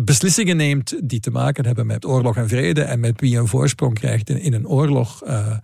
beslissingen 0.00 0.56
neemt 0.56 0.94
die 1.04 1.20
te 1.20 1.30
maken 1.30 1.66
hebben 1.66 1.86
met 1.86 2.04
oorlog 2.04 2.36
en 2.36 2.48
vrede 2.48 2.82
en 2.82 3.00
met 3.00 3.20
wie 3.20 3.38
een 3.38 3.48
voorsprong 3.48 3.94
krijgt 3.94 4.30
in, 4.30 4.52
een 4.52 4.68
oorlog. 4.68 5.22
Uh, 5.26 5.56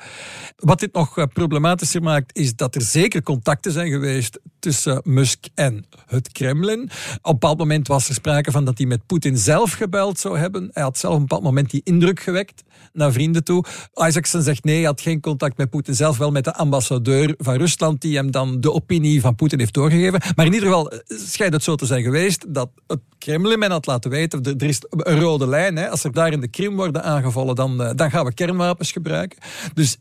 wat 0.56 0.80
dit 0.80 0.92
nog 0.92 1.18
eh, 1.18 1.24
problematischer 1.32 2.02
maakt, 2.02 2.36
is 2.36 2.56
dat 2.56 2.74
er 2.74 2.82
zeker 2.82 3.22
contacten 3.22 3.72
zijn 3.72 3.90
geweest 3.90 4.40
tussen 4.58 5.00
Musk 5.04 5.46
en 5.54 5.84
het 6.06 6.32
Kremlin. 6.32 6.82
Op 6.82 6.90
een 7.22 7.32
bepaald 7.32 7.58
moment 7.58 7.88
was 7.88 8.08
er 8.08 8.14
sprake 8.14 8.50
van 8.50 8.64
dat 8.64 8.78
hij 8.78 8.86
met 8.86 9.06
Poetin 9.06 9.38
zelf 9.38 9.72
gebeld 9.72 10.18
zou 10.18 10.38
hebben. 10.38 10.70
Hij 10.72 10.82
had 10.82 10.98
zelf 10.98 11.14
op 11.14 11.20
een 11.20 11.26
bepaald 11.26 11.44
moment 11.44 11.70
die 11.70 11.80
indruk 11.84 12.20
gewekt 12.20 12.62
naar 12.92 13.12
vrienden 13.12 13.44
toe. 13.44 13.64
Isaacson 13.94 14.42
zegt 14.42 14.64
nee, 14.64 14.76
hij 14.76 14.84
had 14.84 15.00
geen 15.00 15.20
contact 15.20 15.56
met 15.56 15.70
Poetin 15.70 15.94
zelf, 15.94 16.18
wel 16.18 16.30
met 16.30 16.44
de 16.44 16.54
ambassadeur 16.54 17.34
van 17.38 17.54
Rusland, 17.54 18.00
die 18.00 18.16
hem 18.16 18.30
dan 18.30 18.60
de 18.60 18.72
opinie 18.72 19.20
van 19.20 19.34
Poetin 19.34 19.58
heeft 19.58 19.74
doorgegeven. 19.74 20.20
Maar 20.34 20.46
in 20.46 20.52
ieder 20.52 20.68
geval 20.68 20.90
eh, 20.90 20.98
schijnt 21.06 21.52
het 21.52 21.62
zo 21.62 21.74
te 21.74 21.86
zijn 21.86 22.02
geweest 22.02 22.54
dat 22.54 22.70
het 22.86 23.00
Kremlin 23.18 23.58
men 23.58 23.70
had 23.70 23.86
laten 23.86 24.10
weten, 24.10 24.17
er 24.22 24.62
is 24.62 24.82
een 24.90 25.20
rode 25.20 25.46
lijn. 25.46 25.76
Hè. 25.76 25.90
Als 25.90 26.04
er 26.04 26.12
daar 26.12 26.32
in 26.32 26.40
de 26.40 26.48
Krim 26.48 26.76
worden 26.76 27.02
aangevallen, 27.02 27.54
dan, 27.54 27.82
eh, 27.82 27.90
dan 27.94 28.10
gaan 28.10 28.24
we 28.24 28.34
kernwapens 28.34 28.92
gebruiken. 28.92 29.38
Dus 29.74 29.98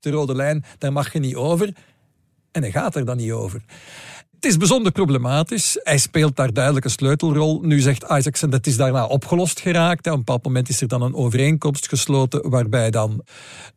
de 0.00 0.10
rode 0.10 0.34
lijn, 0.34 0.64
daar 0.78 0.92
mag 0.92 1.12
je 1.12 1.18
niet 1.18 1.34
over. 1.34 1.72
En 2.52 2.62
hij 2.62 2.70
gaat 2.70 2.94
er 2.94 3.04
dan 3.04 3.16
niet 3.16 3.32
over. 3.32 3.62
Het 4.40 4.50
is 4.50 4.56
bijzonder 4.56 4.92
problematisch. 4.92 5.78
Hij 5.82 5.98
speelt 5.98 6.36
daar 6.36 6.52
duidelijk 6.52 6.84
een 6.84 6.90
sleutelrol. 6.90 7.60
Nu 7.62 7.80
zegt 7.80 8.02
Isaacson 8.02 8.50
dat 8.50 8.66
is 8.66 8.76
daarna 8.76 9.06
opgelost 9.06 9.60
geraakt. 9.60 10.06
Op 10.06 10.12
een 10.12 10.18
bepaald 10.18 10.44
moment 10.44 10.68
is 10.68 10.80
er 10.80 10.88
dan 10.88 11.02
een 11.02 11.14
overeenkomst 11.14 11.88
gesloten 11.88 12.50
waarbij 12.50 12.90
dan 12.90 13.24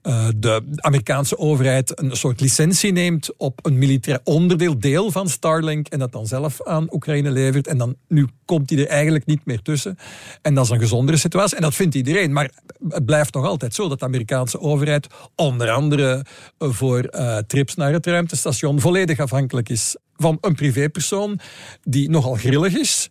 uh, 0.04 0.28
de 0.36 0.64
Amerikaanse 0.76 1.38
overheid 1.38 2.00
een 2.00 2.16
soort 2.16 2.42
licentie 2.42 2.92
neemt 2.92 3.30
op 3.38 3.60
een 3.66 3.78
militair 3.78 4.20
onderdeel, 4.24 4.80
deel 4.80 5.12
van 5.12 5.30
Starlink 5.30 5.88
en 5.88 6.00
dat 6.00 6.12
dan 6.12 6.28
zelf 6.28 6.64
aan 6.64 6.94
Oekraïne 6.94 7.32
levert. 7.32 7.68
En 7.68 7.78
dan 7.78 7.96
nu 8.08 8.28
komt 8.46 8.70
hij 8.70 8.80
er 8.80 8.88
eigenlijk 8.88 9.26
niet 9.26 9.46
meer 9.46 9.62
tussen. 9.62 9.98
En 10.42 10.54
dat 10.54 10.66
is 10.66 10.72
een 10.72 10.80
gezondere 10.80 11.18
situatie. 11.18 11.56
En 11.56 11.62
dat 11.62 11.76
vindt 11.76 11.96
iedereen. 11.96 12.34
Maar 12.34 12.52
het 12.90 13.06
blijft 13.06 13.34
nog 13.34 13.46
altijd 13.46 13.74
zo 13.74 13.90
dat 13.90 14.00
de 14.00 14.06
Amerikaanse 14.06 14.60
overheid 14.60 15.08
onder 15.36 15.70
andere 15.70 16.26
voor 16.58 17.10
uh, 17.16 17.38
trips 17.38 17.76
naar 17.76 17.94
het 17.94 18.06
ruimtestation 18.06 18.80
volledig 18.80 19.20
afhankelijk 19.20 19.70
is 19.70 19.96
van 20.24 20.38
een 20.42 20.56
privépersoon 20.56 21.40
die 21.84 22.10
nogal 22.10 22.36
grillig 22.36 22.78
is. 22.78 23.10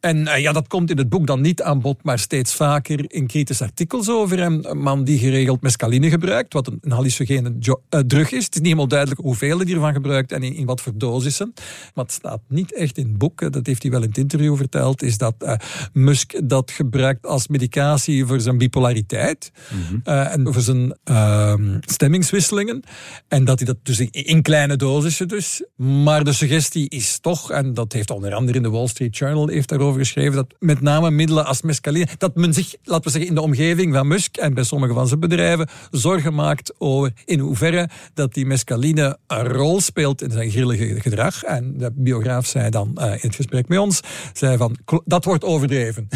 En 0.00 0.16
uh, 0.16 0.38
ja, 0.38 0.52
dat 0.52 0.68
komt 0.68 0.90
in 0.90 0.98
het 0.98 1.08
boek 1.08 1.26
dan 1.26 1.40
niet 1.40 1.62
aan 1.62 1.80
bod, 1.80 2.02
maar 2.02 2.18
steeds 2.18 2.54
vaker 2.54 3.12
in 3.12 3.26
kritische 3.26 3.64
artikels 3.64 4.08
over 4.08 4.38
hem. 4.38 4.58
Een 4.62 4.78
man 4.78 5.04
die 5.04 5.18
geregeld 5.18 5.60
mescaline 5.60 6.10
gebruikt, 6.10 6.52
wat 6.52 6.66
een 6.80 6.92
hallucinogene 6.92 7.54
uh, 7.60 8.00
drug 8.00 8.30
is. 8.32 8.44
Het 8.44 8.54
is 8.54 8.58
niet 8.58 8.64
helemaal 8.64 8.88
duidelijk 8.88 9.20
hoeveel 9.20 9.58
hij 9.58 9.72
ervan 9.72 9.92
gebruikt 9.92 10.32
en 10.32 10.42
in, 10.42 10.54
in, 10.54 10.66
wat 10.66 10.80
voor 10.80 10.92
dosissen. 10.96 11.52
Maar 11.94 12.04
het 12.04 12.12
staat 12.12 12.40
niet 12.48 12.74
echt 12.74 12.98
in 12.98 13.06
het 13.06 13.18
boek, 13.18 13.52
dat 13.52 13.66
heeft 13.66 13.82
hij 13.82 13.90
wel 13.90 14.02
in 14.02 14.08
het 14.08 14.18
interview 14.18 14.56
verteld, 14.56 15.02
is 15.02 15.18
dat 15.18 15.34
uh, 15.38 15.54
Musk 15.92 16.48
dat 16.48 16.70
gebruikt 16.70 17.26
als 17.26 17.48
medicatie 17.48 18.26
voor 18.26 18.40
zijn 18.40 18.58
bipolariteit 18.58 19.52
mm 19.72 19.82
-hmm. 19.82 20.14
en 20.14 20.52
voor 20.52 20.62
zijn 20.62 20.98
ehm, 21.04 21.78
stemmingswisselingen. 21.80 22.82
En 23.28 23.44
dat 23.44 23.58
hij 23.58 23.66
dat 23.66 23.76
dus 23.82 24.00
in, 24.00 24.10
in 24.10 24.42
kleine 24.42 24.76
dosissen 24.76 25.28
dus. 25.28 25.64
Maar 25.76 26.24
de 26.24 26.32
suggestie 26.32 26.88
is 26.88 27.18
toch, 27.18 27.50
en 27.50 27.74
dat 27.74 27.92
heeft 27.92 28.10
onder 28.10 28.34
andere 28.34 28.56
in 28.56 28.62
de 28.62 28.70
Wall 28.70 28.86
Street 28.86 29.16
Journal 29.16 29.48
heeft 29.48 29.68
daarover 29.68 29.89
geschreven, 29.98 30.34
dat 30.34 30.54
met 30.58 30.80
name 30.80 31.10
middelen 31.10 31.46
als 31.46 31.62
mescaline, 31.62 32.06
dat 32.18 32.34
men 32.34 32.54
zich, 32.54 32.74
laten 32.82 33.04
we 33.04 33.10
zeggen, 33.10 33.28
in 33.28 33.34
de 33.34 33.40
omgeving 33.40 33.94
van 33.94 34.08
Musk 34.08 34.36
en 34.36 34.54
bij 34.54 34.64
sommige 34.64 34.92
van 34.92 35.08
zijn 35.08 35.20
bedrijven 35.20 35.68
zorgen 35.90 36.34
maakt 36.34 36.74
over 36.78 37.12
in 37.24 37.38
hoeverre 37.38 37.88
dat 38.14 38.34
die 38.34 38.46
mescaline 38.46 39.18
een 39.26 39.48
rol 39.48 39.80
speelt 39.80 40.22
in 40.22 40.30
zijn 40.30 40.50
grillige 40.50 41.00
gedrag. 41.00 41.42
En 41.42 41.74
de 41.78 41.90
biograaf 41.94 42.46
zei 42.46 42.70
dan 42.70 42.96
uh, 42.98 43.04
in 43.04 43.18
het 43.20 43.34
gesprek 43.34 43.68
met 43.68 43.78
ons, 43.78 44.00
zei 44.32 44.56
van, 44.56 44.76
dat 45.04 45.24
wordt 45.24 45.44
overdreven. 45.44 46.08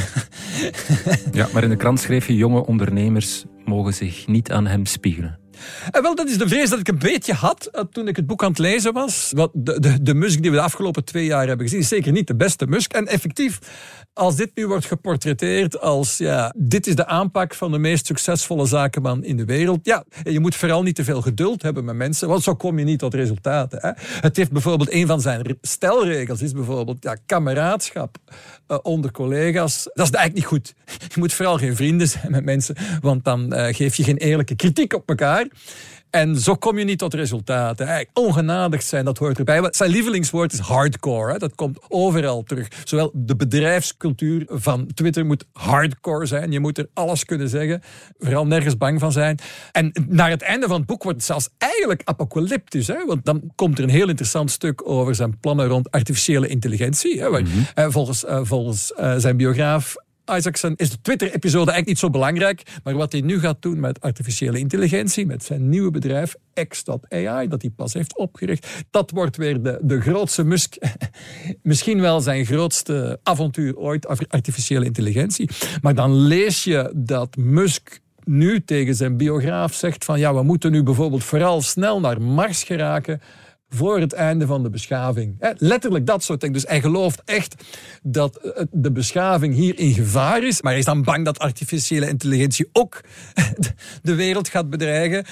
ja, 1.33 1.49
maar 1.53 1.63
in 1.63 1.69
de 1.69 1.77
krant 1.77 2.01
schreef 2.01 2.27
je, 2.27 2.37
jonge 2.37 2.67
ondernemers 2.67 3.45
mogen 3.65 3.95
zich 3.95 4.27
niet 4.27 4.51
aan 4.51 4.67
hem 4.67 4.87
spiegelen. 4.87 5.44
En 5.90 6.03
wel, 6.03 6.14
dat 6.14 6.29
is 6.29 6.38
de 6.38 6.49
vrees 6.49 6.71
dat 6.71 6.79
ik 6.79 6.88
een 6.88 6.99
beetje 6.99 7.33
had 7.33 7.69
uh, 7.73 7.81
toen 7.93 8.09
ik 8.09 8.17
het 8.17 8.27
boek 8.27 8.43
aan 8.43 8.49
het 8.49 8.59
lezen 8.59 8.93
was. 8.93 9.33
De, 9.53 9.81
de, 9.81 10.03
de 10.03 10.14
Musk 10.14 10.43
die 10.43 10.51
we 10.51 10.57
de 10.57 10.62
afgelopen 10.62 11.05
twee 11.05 11.25
jaar 11.25 11.47
hebben 11.47 11.67
gezien, 11.67 11.81
is 11.81 11.88
zeker 11.88 12.12
niet 12.12 12.27
de 12.27 12.37
beste 12.37 12.67
Musk. 12.67 12.93
En 12.93 13.07
effectief, 13.07 13.59
als 14.12 14.37
dit 14.37 14.51
nu 14.55 14.67
wordt 14.67 14.87
geportretteerd 14.87 15.81
als, 15.81 16.19
ja, 16.19 16.55
dit 16.57 16.87
is 16.87 16.95
de 16.95 17.07
aanpak 17.07 17.55
van 17.55 17.73
de 17.73 17.79
meest 17.79 18.07
succesvolle 18.07 18.67
zakenman 18.67 19.25
in 19.25 19.37
de 19.37 19.45
wereld. 19.45 19.81
Ja, 19.83 20.05
je 20.23 20.40
moet 20.40 20.55
vooral 20.55 20.83
niet 20.83 20.95
te 20.95 21.05
veel 21.05 21.23
geduld 21.23 21.62
hebben 21.62 21.85
met 21.85 21.97
mensen, 21.97 22.29
want 22.29 22.43
zo 22.43 22.55
kom 22.55 22.79
je 22.79 22.85
niet 22.85 22.99
tot 22.99 23.14
resultaten. 23.14 23.79
Hè. 23.83 23.90
Het 24.21 24.37
heeft 24.37 24.53
bijvoorbeeld, 24.53 24.93
een 24.93 25.07
van 25.07 25.21
zijn 25.21 25.59
stelregels 25.61 26.43
is 26.43 26.53
bijvoorbeeld, 26.53 26.97
ja, 27.01 27.17
kameraadschap 27.27 28.17
uh, 28.69 28.79
onder 28.83 29.11
collega's. 29.11 29.83
Dat 29.83 30.07
is 30.07 30.12
eigenlijk 30.12 30.35
niet 30.35 30.45
goed. 30.45 30.75
Je 31.14 31.21
moet 31.21 31.33
vooral 31.33 31.59
geen 31.59 31.77
vrienden 31.77 32.09
zijn 32.09 32.31
met 32.31 32.45
mensen, 32.45 32.77
want 33.01 33.25
dan 33.25 33.53
geef 33.75 33.95
je 33.95 34.03
geen 34.03 34.17
eerlijke 34.17 34.57
kritiek 34.57 34.93
op 34.93 35.09
elkaar. 35.09 35.44
En 36.15 36.37
zo 36.37 36.55
kom 36.55 36.79
je 36.79 36.85
niet 36.85 36.99
tot 36.99 37.15
resultaten. 37.15 37.87
Eigenlijk 37.87 38.19
ongenadigd 38.19 38.87
zijn, 38.87 39.05
dat 39.05 39.19
hoort 39.19 39.39
erbij. 39.39 39.67
Zijn 39.71 39.91
lievelingswoord 39.91 40.53
is 40.53 40.59
hardcore. 40.59 41.33
Hè. 41.33 41.39
Dat 41.39 41.55
komt 41.55 41.79
overal 41.89 42.43
terug. 42.43 42.69
Zowel 42.85 43.11
de 43.15 43.37
bedrijfscultuur 43.37 44.45
van 44.49 44.87
Twitter 44.95 45.27
moet 45.27 45.45
hardcore 45.53 46.27
zijn. 46.27 46.53
Je 46.53 46.61
moet 46.61 46.79
er 46.79 46.89
alles 46.93 47.25
kunnen 47.25 47.49
zeggen. 47.49 47.83
Vooral 48.19 48.47
nergens 48.47 48.77
bang 48.77 49.01
van 49.01 49.13
zijn. 49.13 49.39
En 49.73 49.93
naar 50.09 50.31
het 50.31 50.43
einde 50.43 50.67
van 50.67 50.77
het 50.77 50.87
boek 50.87 51.03
wordt 51.03 51.19
het 51.19 51.27
zelfs 51.27 51.49
eigenlijk 51.59 52.03
apocalyptisch. 52.05 52.87
Hè. 52.87 53.05
Want 53.07 53.25
dan 53.25 53.53
komt 53.55 53.79
er 53.79 53.85
een 53.85 53.91
heel 53.91 54.09
interessant 54.09 54.51
stuk 54.51 54.89
over 54.89 55.15
zijn 55.15 55.39
plannen 55.39 55.67
rond 55.67 55.91
artificiële 55.91 56.49
intelligentie. 56.49 57.21
Hè. 57.21 57.29
Mm 57.29 57.47
-hmm. 57.75 57.93
Volgens, 57.93 58.25
uh, 58.25 58.41
volgens 58.43 58.93
uh, 59.01 59.15
zijn 59.17 59.37
biograaf 59.37 59.97
Isaacson 60.27 60.75
is 60.77 60.91
de 60.91 61.01
Twitter-episode 61.03 61.71
eigenlijk 61.71 61.87
niet 61.87 61.99
zo 61.99 62.11
belangrijk. 62.11 62.63
Maar 62.85 62.95
wat 62.95 63.13
hij 63.13 63.21
nu 63.21 63.41
gaat 63.41 63.63
doen 63.63 63.81
met 63.81 64.01
artificiële 64.01 64.59
intelligentie, 64.59 65.27
met 65.27 65.45
zijn 65.45 65.69
nieuwe 65.69 65.91
bedrijf 65.91 66.35
X.AI, 66.69 67.49
dat 67.49 67.63
hij 67.63 67.71
pas 67.71 67.93
heeft 67.93 68.17
opgericht, 68.17 68.85
dat 68.91 69.11
wordt 69.11 69.37
weer 69.37 69.63
de, 69.63 69.79
de 69.83 70.01
grootste 70.01 70.45
Musk. 70.45 70.77
Misschien 71.63 72.01
wel 72.01 72.21
zijn 72.21 72.47
grootste 72.47 73.21
avontuur 73.23 73.77
ooit, 73.77 74.07
artificiële 74.29 74.85
intelligentie. 74.85 75.51
Maar 75.83 75.95
dan 75.95 76.15
lees 76.15 76.65
je 76.65 76.93
dat 76.97 77.37
Musk 77.37 78.01
nu 78.25 78.65
tegen 78.65 78.95
zijn 78.95 79.17
biograaf 79.17 79.75
zegt 79.75 80.05
van 80.05 80.19
ja, 80.19 80.35
we 80.35 80.43
moeten 80.43 80.73
nu 80.73 80.83
bijvoorbeeld 80.83 81.25
vooral 81.25 81.63
snel 81.63 82.01
naar 82.01 82.23
Mars 82.23 82.63
geraken 82.63 83.21
voor 83.75 84.01
het 84.01 84.13
einde 84.13 84.47
van 84.47 84.63
de 84.63 84.71
beschaving. 84.71 85.55
Letterlijk 85.57 86.07
dat 86.07 86.23
soort 86.23 86.41
dingen. 86.41 86.55
Dus 86.55 86.67
hij 86.67 86.81
gelooft 86.81 87.23
echt 87.25 87.65
dat 88.03 88.37
eh, 88.37 88.65
de 88.71 88.93
beschaving 88.93 89.55
hier 89.55 89.79
in 89.79 89.93
gevaar 89.93 90.43
is, 90.43 90.63
maar 90.63 90.71
hij 90.71 90.81
is 90.81 90.87
dan 90.87 91.03
bang 91.03 91.25
dat 91.25 91.39
artificiële 91.39 92.09
intelligentie 92.09 92.69
ook 92.73 93.01
de 94.03 94.15
wereld 94.15 94.49
gaat 94.49 94.71
bedreigen. 94.71 95.25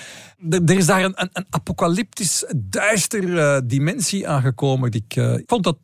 Er 0.50 0.76
is 0.76 0.87
daar 0.87 1.05
een, 1.05 1.14
een, 1.16 1.46
apocalyptisch, 1.50 2.44
duister 2.57 3.24
uh, 3.24 3.59
dimensie 3.64 4.28
aangekomen. 4.28 4.90
Ik 4.92 5.42
vond 5.46 5.64
dat 5.64 5.78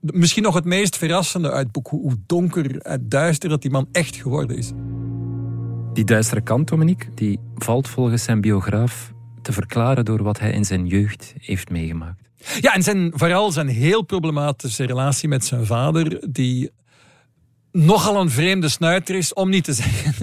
misschien 0.00 0.42
nog 0.42 0.54
het 0.54 0.64
meest 0.64 0.96
verrassende 0.96 1.50
uit 1.50 1.72
boek, 1.72 1.88
hoe, 1.88 2.00
hoe 2.00 2.16
donker 2.26 2.80
en 2.80 3.08
duister 3.08 3.48
dat 3.48 3.62
die 3.62 3.70
man 3.70 3.88
echt 3.92 4.16
geworden 4.16 4.56
is. 4.56 4.72
Die 5.92 6.04
duistere 6.04 6.40
kant, 6.40 6.68
Dominique, 6.68 7.14
die 7.14 7.40
valt 7.54 7.88
volgens 7.88 8.22
zijn 8.22 8.40
biograaf 8.40 9.14
te 9.46 9.52
verklaren 9.52 10.04
door 10.04 10.22
wat 10.22 10.38
hij 10.38 10.50
in 10.50 10.64
zijn 10.64 10.86
jeugd 10.86 11.34
heeft 11.38 11.70
meegemaakt. 11.70 12.22
Ja, 12.60 12.74
en 12.74 12.82
zijn, 12.82 13.12
vooral 13.14 13.52
zijn 13.52 13.68
heel 13.68 14.02
problematische 14.02 14.84
relatie 14.84 15.28
met 15.28 15.44
zijn 15.44 15.66
vader, 15.66 16.26
die 16.30 16.70
nogal 17.72 18.20
een 18.20 18.30
vreemde 18.30 18.68
snuiter 18.68 19.14
is, 19.14 19.32
om 19.34 19.48
niet 19.48 19.64
te 19.64 19.72
zeggen 19.72 20.14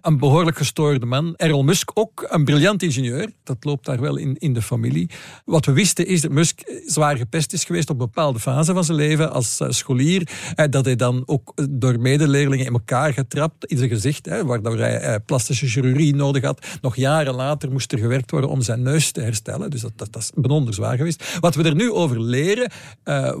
een 0.00 0.18
behoorlijk 0.18 0.56
gestoorde 0.56 1.06
man. 1.06 1.34
Errol 1.36 1.62
Musk 1.62 1.90
ook 1.94 2.26
een 2.28 2.44
briljant 2.44 2.82
ingenieur. 2.82 3.32
Dat 3.44 3.64
loopt 3.64 3.86
daar 3.86 4.00
wel 4.00 4.16
in, 4.16 4.36
in 4.38 4.52
de 4.52 4.62
familie. 4.62 5.10
Wat 5.44 5.64
we 5.64 5.72
wisten 5.72 6.06
is 6.06 6.20
dat 6.20 6.30
Musk 6.30 6.60
zwaar 6.86 7.16
gepest 7.16 7.52
is 7.52 7.64
geweest 7.64 7.90
op 7.90 7.98
bepaalde 7.98 8.38
fase 8.38 8.72
van 8.72 8.84
zijn 8.84 8.96
leven 8.96 9.32
als 9.32 9.60
uh, 9.60 9.70
scholier. 9.70 10.28
Eh, 10.54 10.66
dat 10.70 10.84
hij 10.84 10.96
dan 10.96 11.22
ook 11.26 11.52
door 11.70 12.00
medeleerlingen 12.00 12.66
in 12.66 12.72
elkaar 12.72 13.12
getrapt 13.12 13.64
in 13.64 13.76
zijn 13.76 13.88
gezicht, 13.88 14.28
waardoor 14.44 14.78
hij 14.78 15.20
plastische 15.20 15.66
chirurgie 15.66 16.14
nodig 16.14 16.42
had. 16.42 16.66
Nog 16.80 16.96
jaren 16.96 17.34
later 17.34 17.72
moest 17.72 17.92
er 17.92 17.98
gewerkt 17.98 18.30
worden 18.30 18.50
om 18.50 18.62
zijn 18.62 18.82
neus 18.82 19.10
te 19.10 19.20
herstellen. 19.20 19.70
Dus 19.70 19.80
dat, 19.80 19.92
dat, 19.96 20.12
dat 20.12 20.22
is 20.22 20.30
benonder 20.34 20.74
zwaar 20.74 20.96
geweest. 20.96 21.38
Wat 21.40 21.54
we 21.54 21.62
er 21.62 21.74
nu 21.74 21.90
over 21.92 22.20
leren, 22.20 22.70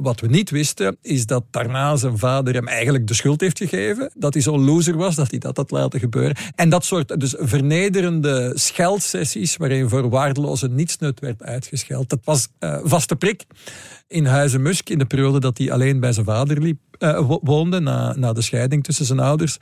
wat 0.02 0.20
we 0.20 0.26
niet 0.26 0.50
wisten, 0.50 0.96
is 1.02 1.26
dat 1.26 1.44
daarna 1.50 1.96
zijn 1.96 2.18
vader 2.18 2.54
hem 2.54 2.68
eigenlijk 2.68 3.06
de 3.06 3.14
schuld 3.14 3.40
heeft 3.40 3.58
gegeven. 3.58 4.10
Dat 4.14 4.34
hij 4.34 4.42
zo'n 4.42 4.64
loser 4.64 4.96
was, 4.96 5.14
dat 5.14 5.30
hij 5.30 5.38
dat 5.38 5.56
had 5.56 5.70
laten 5.70 6.00
gebeuren. 6.00 6.36
En 6.54 6.68
dat 6.68 6.84
soort 6.84 7.20
dus 7.20 7.34
vernederende 7.38 8.52
scheldsessies 8.54 9.56
waarin 9.56 9.88
voor 9.88 10.10
waardeloze 10.10 10.68
nietsnut 10.68 11.20
werd 11.20 11.42
uitgescheld. 11.42 12.08
Dat 12.08 12.20
was 12.24 12.48
uh, 12.60 12.78
vaste 12.82 13.16
prik 13.16 13.44
in 14.08 14.26
Huizen 14.26 14.62
Musk 14.62 14.88
in 14.88 14.98
de 14.98 15.04
periode 15.04 15.40
dat 15.40 15.58
hij 15.58 15.72
alleen 15.72 16.00
bij 16.00 16.12
zijn 16.12 16.26
vader 16.26 16.60
liep, 16.60 16.80
uh, 16.98 17.30
woonde 17.42 17.80
na, 17.80 18.14
na 18.16 18.32
de 18.32 18.42
scheiding 18.42 18.84
tussen 18.84 19.06
zijn 19.06 19.20
ouders. 19.20 19.58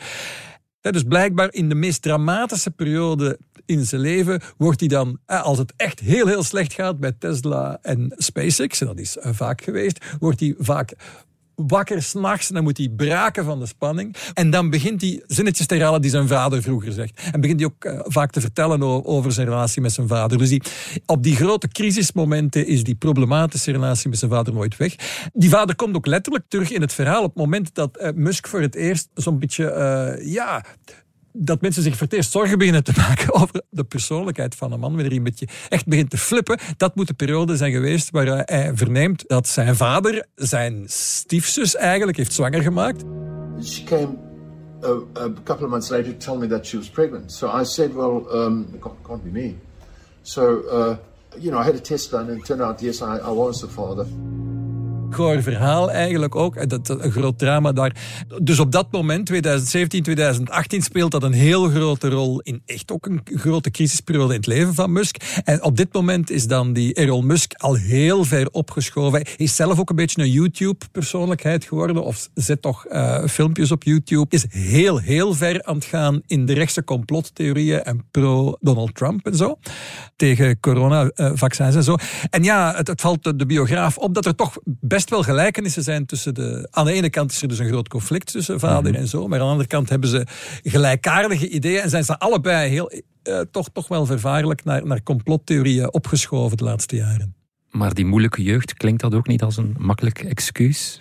dus 0.81 1.03
blijkbaar 1.03 1.53
in 1.53 1.69
de 1.69 1.75
meest 1.75 2.03
dramatische 2.03 2.71
periode 2.71 3.39
in 3.67 3.85
zijn 3.85 4.01
leven 4.01 4.41
wordt 4.57 4.81
hij 4.81 4.89
dan, 4.89 5.19
als 5.27 5.59
het 5.59 5.73
echt 5.77 6.01
heel 6.01 6.27
heel 6.27 6.43
slecht 6.43 6.73
gaat 6.73 6.99
bij 6.99 7.13
Tesla 7.13 7.79
en 7.83 8.13
SpaceX, 8.17 8.81
en 8.81 8.87
dat 8.87 8.99
is 8.99 9.17
vaak 9.21 9.63
geweest, 9.63 10.05
wordt 10.19 10.41
hij 10.41 10.55
vaak 10.59 10.95
wakker 11.67 12.03
s'nachts 12.03 12.49
dan 12.49 12.63
moet 12.63 12.79
hij 12.79 12.89
braken 12.89 13.45
van 13.45 13.59
de 13.59 13.67
spanning. 13.67 14.17
En 14.35 14.51
dan 14.51 14.71
begint 14.71 15.01
hij 15.01 15.23
zinnetjes 15.27 15.67
te 15.67 15.75
herhalen 15.75 16.01
die 16.01 16.11
zijn 16.11 16.29
vader 16.29 16.63
vroeger 16.63 16.93
zegt. 16.93 17.21
En 17.33 17.41
begint 17.41 17.61
hij 17.61 17.69
ook 17.69 17.85
uh, 17.85 18.01
vaak 18.05 18.31
te 18.31 18.41
vertellen 18.41 19.07
over 19.07 19.33
zijn 19.33 19.47
relatie 19.47 19.83
met 19.83 19.93
zijn 19.93 20.09
vader. 20.09 20.39
Dus 20.39 20.49
die, 20.49 20.63
op 21.07 21.23
die 21.23 21.37
grote 21.37 21.69
crisismomenten 21.69 22.67
is 22.67 22.85
die 22.85 22.95
problematische 22.95 23.73
relatie 23.73 24.09
met 24.09 24.19
zijn 24.19 24.31
vader 24.31 24.53
nooit 24.53 24.77
weg. 24.77 24.95
Die 25.33 25.51
vader 25.51 25.77
komt 25.77 25.97
ook 25.97 26.07
letterlijk 26.07 26.45
terug 26.49 26.71
in 26.71 26.81
het 26.81 26.93
verhaal 26.93 27.23
op 27.23 27.35
het 27.35 27.45
moment 27.45 27.75
dat 27.75 27.99
uh, 28.01 28.09
Musk 28.15 28.49
voor 28.49 28.61
het 28.61 28.75
eerst 28.75 29.09
zo'n 29.15 29.39
beetje, 29.39 29.65
uh, 29.65 30.33
ja 30.33 30.65
dat 31.39 31.61
mensen 31.61 31.83
zich 31.83 31.93
voor 31.93 32.07
het 32.07 32.13
eerst 32.13 32.31
zorgen 32.31 32.59
beginnen 32.59 32.85
te 32.85 32.93
maken 33.09 33.35
over 33.35 33.63
de 33.71 33.85
persoonlijkheid 33.85 34.55
van 34.55 34.73
een 34.73 34.81
man, 34.81 34.91
wanneer 34.91 35.09
hij 35.09 35.17
een 35.17 35.25
beetje 35.25 35.49
echt 35.69 35.87
begint 35.87 36.11
te 36.11 36.19
flippen. 36.19 36.59
Dat 36.77 36.95
moet 36.95 37.07
de 37.07 37.15
periode 37.15 37.57
zijn 37.57 37.73
geweest 37.73 38.11
waar 38.11 38.27
hij 38.27 38.73
verneemt 38.75 39.25
dat 39.27 39.49
zijn 39.49 39.77
vader 39.77 40.27
zijn 40.35 40.85
stiefzus 40.87 41.77
eigenlijk 41.77 42.17
heeft 42.17 42.33
zwanger 42.33 42.63
gemaakt. 42.63 43.03
She 43.63 43.85
came 43.85 44.17
a, 44.85 45.23
a 45.25 45.33
couple 45.45 45.65
of 45.65 45.71
months 45.71 45.91
later 45.91 46.17
to 46.17 46.33
tell 46.33 46.37
me 46.37 46.47
that 46.47 46.67
she 46.67 46.77
was 46.77 46.89
pregnant. 46.89 47.33
So 47.33 47.61
I 47.61 47.65
said, 47.65 47.95
well, 47.95 48.27
um, 48.31 48.67
it 48.75 48.81
can't, 48.81 49.25
be 49.25 49.31
me. 49.31 49.57
So, 50.23 50.63
uh, 50.71 50.97
you 51.41 51.51
know, 51.51 51.59
I 51.59 51.65
had 51.65 51.75
a 51.75 51.81
test 51.81 52.11
done 52.11 52.31
and 52.31 52.41
it 52.41 52.45
turned 52.45 52.63
out, 52.63 52.83
yes, 52.83 53.03
I, 53.03 53.19
I 53.19 53.31
was 53.31 53.61
the 53.61 53.69
father. 53.69 54.07
Goor 55.11 55.43
verhaal 55.43 55.91
eigenlijk 55.91 56.35
ook. 56.35 56.57
En 56.57 56.69
dat, 56.69 56.89
een 56.89 57.13
groot 57.13 57.39
drama 57.39 57.73
daar. 57.73 57.97
Dus 58.43 58.61
op 58.61 58.73
dat 58.73 58.93
moment, 58.93 59.27
2017, 59.27 60.03
2018, 60.03 60.83
speelt 60.83 61.11
dat 61.11 61.23
een 61.23 61.33
heel 61.33 61.69
grote 61.69 62.09
rol 62.09 62.41
in 62.41 62.63
echt 62.67 62.93
ook 62.93 63.07
een 63.07 63.21
grote 63.25 63.71
crisisperiode 63.71 64.33
in 64.33 64.39
het 64.39 64.47
leven 64.47 64.75
van 64.75 64.93
Musk. 64.93 65.17
En 65.45 65.63
op 65.63 65.77
dit 65.77 65.93
moment 65.93 66.31
is 66.31 66.47
dan 66.47 66.73
die 66.73 66.93
Elon 66.93 67.27
Musk 67.27 67.53
al 67.55 67.75
heel 67.75 68.25
ver 68.25 68.49
opgeschoven. 68.51 69.21
Hij 69.23 69.35
is 69.37 69.57
zelf 69.57 69.79
ook 69.79 69.91
een 69.91 69.97
beetje 69.97 70.23
een 70.23 70.31
YouTube-persoonlijkheid 70.31 71.65
geworden, 71.65 72.05
of 72.05 72.29
zet 72.35 72.63
toch 72.63 72.87
uh, 72.91 73.25
filmpjes 73.25 73.73
op 73.73 73.83
YouTube. 73.83 74.27
Is 74.29 74.47
heel, 74.49 74.99
heel 74.99 75.35
ver 75.35 75.65
aan 75.65 75.75
het 75.75 75.85
gaan 75.85 76.21
in 76.27 76.47
de 76.47 76.53
rechtse 76.53 76.85
complottheorieën 76.85 77.83
en 77.83 78.07
pro-Donald 78.11 78.95
Trump 78.95 79.27
en 79.27 79.37
zo. 79.37 79.59
Tegen 80.17 80.61
coronavaccins 80.61 81.75
en 81.75 81.85
zo. 81.85 81.97
En 82.31 82.43
ja, 82.43 82.75
het, 82.77 82.87
het 82.89 83.01
valt 83.01 83.39
de 83.39 83.47
biograaf 83.47 83.99
op 83.99 84.15
dat 84.15 84.27
er 84.27 84.35
toch 84.35 84.57
best 84.65 84.98
wel 85.05 85.23
gelijkenissen 85.23 85.83
zijn 85.83 86.07
tussen 86.07 86.35
de... 86.35 86.69
Aan 86.71 86.85
de 86.85 86.93
ene 86.93 87.11
kant 87.11 87.31
is 87.31 87.43
er 87.43 87.49
dus 87.49 87.59
een 87.59 87.69
groot 87.69 87.89
conflict 87.89 88.33
tussen 88.33 88.61
vader 88.61 88.93
mhm. 88.93 89.01
en 89.01 89.09
zoon, 89.09 89.29
maar 89.29 89.39
aan 89.39 89.45
de 89.45 89.51
andere 89.51 89.69
kant 89.69 89.89
hebben 89.89 90.09
ze 90.09 90.27
gelijkaardige 90.63 91.49
ideeën 91.49 91.81
en 91.81 91.91
zijn 91.91 92.05
ze 92.05 92.19
allebei 92.19 92.71
heel, 92.71 92.93
uh, 93.29 93.41
toch, 93.51 93.69
toch 93.73 93.89
wel 93.89 94.07
vervaarlijk 94.07 94.65
naar, 94.65 94.87
naar 94.87 95.03
complottheorieën 95.03 95.93
opgeschoven 95.93 96.57
de 96.57 96.65
laatste 96.65 96.97
jaren. 96.97 97.35
Maar 97.71 97.95
die 97.95 98.07
moeilijke 98.07 98.43
jeugd, 98.43 98.75
klinkt 98.75 99.01
dat 99.01 99.15
ook 99.15 99.27
niet 99.27 99.43
als 99.43 99.57
een 99.57 99.75
makkelijk 99.79 100.23
excuus? 100.23 101.01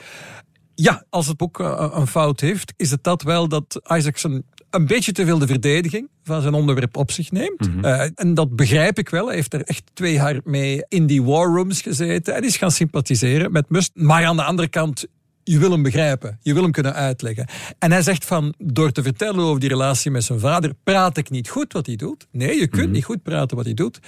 Ja, 0.75 1.05
als 1.09 1.27
het 1.27 1.37
boek 1.37 1.59
uh, 1.59 1.91
een 1.93 2.07
fout 2.07 2.39
heeft, 2.39 2.73
is 2.75 2.91
het 2.91 3.03
dat 3.03 3.21
wel 3.21 3.47
dat 3.47 3.81
Isaacson 3.87 4.45
een 4.69 4.85
beetje 4.85 5.11
te 5.11 5.25
veel 5.25 5.39
de 5.39 5.47
verdediging 5.47 6.09
van 6.23 6.41
zijn 6.41 6.53
onderwerp 6.53 6.97
op 6.97 7.11
zich 7.11 7.31
neemt. 7.31 7.67
Mm 7.67 7.73
-hmm. 7.73 7.85
uh, 7.85 8.01
en 8.15 8.33
dat 8.33 8.55
begrijp 8.55 8.99
ik 8.99 9.09
wel. 9.09 9.25
Hij 9.25 9.35
heeft 9.35 9.53
er 9.53 9.61
echt 9.61 9.83
twee 9.93 10.13
jaar 10.13 10.39
mee 10.43 10.83
in 10.87 11.05
die 11.05 11.23
war 11.23 11.47
rooms 11.47 11.81
gezeten 11.81 12.35
en 12.35 12.43
is 12.43 12.57
gaan 12.57 12.71
sympathiseren 12.71 13.51
met 13.51 13.69
Musk. 13.69 13.91
Maar 13.93 14.25
aan 14.25 14.35
de 14.35 14.43
andere 14.43 14.67
kant, 14.67 15.05
je 15.43 15.59
wil 15.59 15.71
hem 15.71 15.83
begrijpen. 15.83 16.39
Je 16.41 16.53
wil 16.53 16.63
hem 16.63 16.71
kunnen 16.71 16.93
uitleggen. 16.93 17.47
En 17.79 17.91
hij 17.91 18.01
zegt 18.01 18.25
van, 18.25 18.53
door 18.57 18.91
te 18.91 19.03
vertellen 19.03 19.43
over 19.43 19.59
die 19.59 19.69
relatie 19.69 20.11
met 20.11 20.23
zijn 20.23 20.39
vader, 20.39 20.73
praat 20.83 21.17
ik 21.17 21.29
niet 21.29 21.49
goed 21.49 21.73
wat 21.73 21.85
hij 21.85 21.95
doet. 21.95 22.27
Nee, 22.31 22.55
je 22.55 22.67
kunt 22.67 22.73
mm 22.73 22.79
-hmm. 22.81 22.91
niet 22.91 23.05
goed 23.05 23.23
praten 23.23 23.57
wat 23.57 23.65
hij 23.65 23.73
doet. 23.73 23.99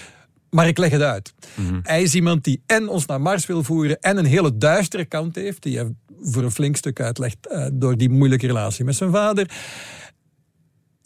Maar 0.50 0.68
ik 0.68 0.78
leg 0.78 0.92
het 0.92 1.02
uit. 1.02 1.34
Mm 1.56 1.68
-hmm. 1.68 1.80
Hij 1.84 2.02
is 2.02 2.16
iemand 2.16 2.44
die 2.44 2.62
en 2.66 2.88
ons 2.88 3.06
naar 3.06 3.22
Mars 3.22 3.46
wil 3.46 3.64
voeren 3.64 4.00
en 4.00 4.18
een 4.18 4.26
hele 4.26 4.58
duistere 4.58 5.06
kant 5.06 5.36
heeft, 5.36 5.64
die 5.64 5.78
hij 5.78 5.94
voor 6.22 6.44
een 6.44 6.52
flink 6.52 6.76
stuk 6.76 7.00
uitlegt 7.00 7.38
uh, 7.52 7.66
door 7.74 7.98
die 7.98 8.10
moeilijke 8.10 8.48
relatie 8.48 8.86
met 8.86 8.96
zijn 8.96 9.12
vader. 9.12 9.50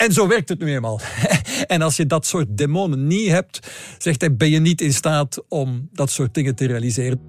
En 0.04 0.12
zo 0.12 0.28
werkt 0.28 0.50
het 0.50 0.60
nu 0.60 0.74
eenmaal. 0.74 1.00
en 1.68 1.82
als 1.82 1.98
je 1.98 2.06
dat 2.06 2.26
soort 2.26 2.58
demonen 2.58 3.08
niet 3.08 3.30
hebt, 3.30 3.60
zegt 3.98 4.22
hij, 4.22 4.36
ben 4.36 4.50
je 4.50 4.60
niet 4.60 4.82
in 4.82 4.94
staat 4.94 5.44
om 5.48 5.90
dat 5.92 6.10
soort 6.10 6.34
dingen 6.34 6.56
te 6.56 6.68
realiseren. 6.68 7.22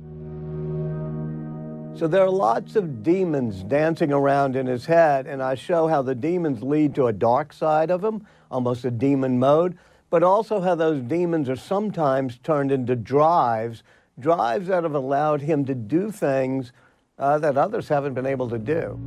So 1.92 2.08
there 2.08 2.22
are 2.22 2.30
lots 2.30 2.76
of 2.76 2.84
demons 3.02 3.66
dancing 3.66 4.12
around 4.12 4.56
in 4.56 4.66
his 4.66 4.86
head, 4.86 5.26
and 5.28 5.52
I 5.52 5.56
show 5.56 5.88
how 5.88 6.06
the 6.06 6.18
demons 6.18 6.58
lead 6.62 6.94
to 6.94 7.06
a 7.06 7.12
dark 7.12 7.52
side 7.52 7.92
of 7.92 8.02
him, 8.02 8.26
almost 8.48 8.84
a 8.84 8.90
demon 8.90 9.38
mode, 9.38 9.76
but 10.08 10.22
also 10.22 10.60
how 10.60 10.76
those 10.76 11.00
demons 11.06 11.48
are 11.48 11.60
sometimes 11.60 12.38
turned 12.38 12.72
into 12.72 12.96
drives, 12.96 13.82
drives 14.18 14.66
that 14.66 14.82
have 14.82 14.96
allowed 14.96 15.40
him 15.40 15.64
to 15.64 15.74
do 15.74 16.10
things 16.10 16.72
uh, 17.18 17.38
that 17.38 17.56
others 17.56 17.88
haven't 17.88 18.14
been 18.14 18.26
able 18.26 18.48
to 18.48 18.58
do. 18.58 18.98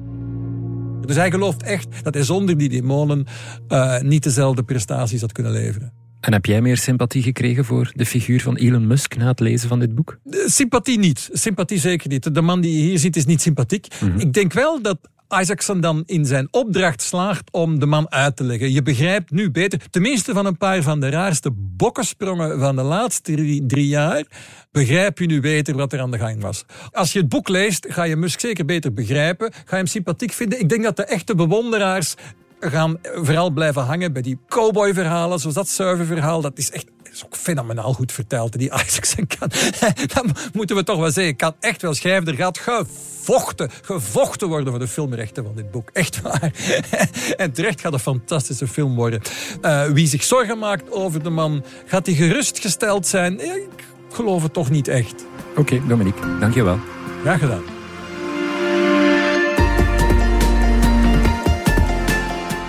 Dus 1.05 1.15
hij 1.15 1.31
gelooft 1.31 1.63
echt 1.63 1.87
dat 2.03 2.13
hij 2.13 2.23
zonder 2.23 2.57
die 2.57 2.69
demonen 2.69 3.25
uh, 3.69 3.99
niet 4.01 4.23
dezelfde 4.23 4.63
prestaties 4.63 5.21
had 5.21 5.31
kunnen 5.31 5.51
leveren. 5.51 5.91
En 6.19 6.33
heb 6.33 6.45
jij 6.45 6.61
meer 6.61 6.77
sympathie 6.77 7.23
gekregen 7.23 7.65
voor 7.65 7.91
de 7.95 8.05
figuur 8.05 8.41
van 8.41 8.55
Elon 8.55 8.87
Musk 8.87 9.17
na 9.17 9.27
het 9.27 9.39
lezen 9.39 9.69
van 9.69 9.79
dit 9.79 9.95
boek? 9.95 10.19
Sympathie 10.45 10.99
niet. 10.99 11.29
Sympathie 11.31 11.79
zeker 11.79 12.09
niet. 12.09 12.33
De 12.33 12.41
man 12.41 12.61
die 12.61 12.77
je 12.77 12.83
hier 12.83 12.99
ziet 12.99 13.15
is 13.15 13.25
niet 13.25 13.41
sympathiek. 13.41 13.87
Mm 14.01 14.09
-hmm. 14.09 14.19
Ik 14.19 14.33
denk 14.33 14.53
wel 14.53 14.81
dat 14.81 14.97
Isaacson 15.29 15.81
dan 15.81 16.03
in 16.05 16.25
zijn 16.25 16.47
opdracht 16.51 17.01
slaagt 17.01 17.51
om 17.51 17.79
de 17.79 17.85
man 17.85 18.11
uit 18.11 18.35
te 18.35 18.43
leggen. 18.43 18.71
Je 18.71 18.81
begrijpt 18.81 19.31
nu 19.31 19.51
beter, 19.51 19.81
tenminste 19.89 20.33
van 20.33 20.45
een 20.45 20.57
paar 20.57 20.81
van 20.81 20.99
de 20.99 21.09
raarste 21.09 21.51
bokkensprongen 21.53 22.59
van 22.59 22.75
de 22.75 22.81
laatste 22.81 23.31
drie, 23.31 23.65
drie, 23.65 23.87
jaar, 23.87 24.25
begrijp 24.71 25.19
je 25.19 25.25
nu 25.25 25.41
beter 25.41 25.75
wat 25.75 25.93
er 25.93 25.99
aan 25.99 26.11
de 26.11 26.17
gang 26.17 26.41
was. 26.41 26.65
Als 26.91 27.13
je 27.13 27.19
het 27.19 27.29
boek 27.29 27.47
leest, 27.47 27.85
ga 27.89 28.03
je 28.03 28.15
Musk 28.15 28.39
zeker 28.39 28.65
beter 28.65 28.93
begrijpen, 28.93 29.51
ga 29.53 29.61
je 29.69 29.75
hem 29.75 29.85
sympathiek 29.85 30.31
vinden. 30.31 30.59
Ik 30.59 30.69
denk 30.69 30.83
dat 30.83 30.95
de 30.95 31.05
echte 31.05 31.35
bewonderaars 31.35 32.15
gaan 32.59 32.97
vooral 33.01 33.49
blijven 33.49 33.81
hangen 33.81 34.13
bij 34.13 34.21
die 34.21 34.39
cowboy-verhalen, 34.47 35.39
zoals 35.39 35.55
dat 35.55 35.67
serververhaal. 35.67 36.41
Dat 36.41 36.57
is 36.57 36.71
echt 36.71 36.85
is 37.17 37.25
ook 37.25 37.35
fenomenaal 37.35 37.93
goed 37.93 38.11
verteld. 38.11 38.57
Die 38.57 38.71
Isaacson 38.73 39.27
kan, 39.39 39.51
dat 40.13 40.25
moeten 40.53 40.75
we 40.75 40.83
toch 40.83 40.99
wel 40.99 41.11
zeggen, 41.11 41.35
kan 41.35 41.55
echt 41.59 41.81
wel 41.81 41.93
schrijven. 41.93 42.27
Er 42.27 42.35
gaat 42.35 42.57
gevochten, 42.57 43.69
gevochten 43.81 44.47
worden 44.47 44.69
voor 44.69 44.79
de 44.79 44.87
filmrechten 44.87 45.43
van 45.43 45.55
dit 45.55 45.71
boek. 45.71 45.89
Echt 45.93 46.21
waar. 46.21 46.51
En 47.37 47.51
terecht 47.51 47.81
gaat 47.81 47.93
een 47.93 47.99
fantastische 47.99 48.67
film 48.67 48.95
worden. 48.95 49.21
Uh, 49.61 49.85
wie 49.85 50.07
zich 50.07 50.23
zorgen 50.23 50.57
maakt 50.57 50.91
over 50.91 51.23
de 51.23 51.29
man, 51.29 51.63
gaat 51.85 52.05
hij 52.05 52.15
gerustgesteld 52.15 53.07
zijn? 53.07 53.39
Ik 53.39 53.85
geloof 54.11 54.43
het 54.43 54.53
toch 54.53 54.69
niet 54.69 54.87
echt. 54.87 55.25
Oké, 55.49 55.59
okay, 55.59 55.81
Dominique, 55.87 56.37
dankjewel. 56.39 56.79
Graag 57.21 57.39
gedaan. 57.39 57.76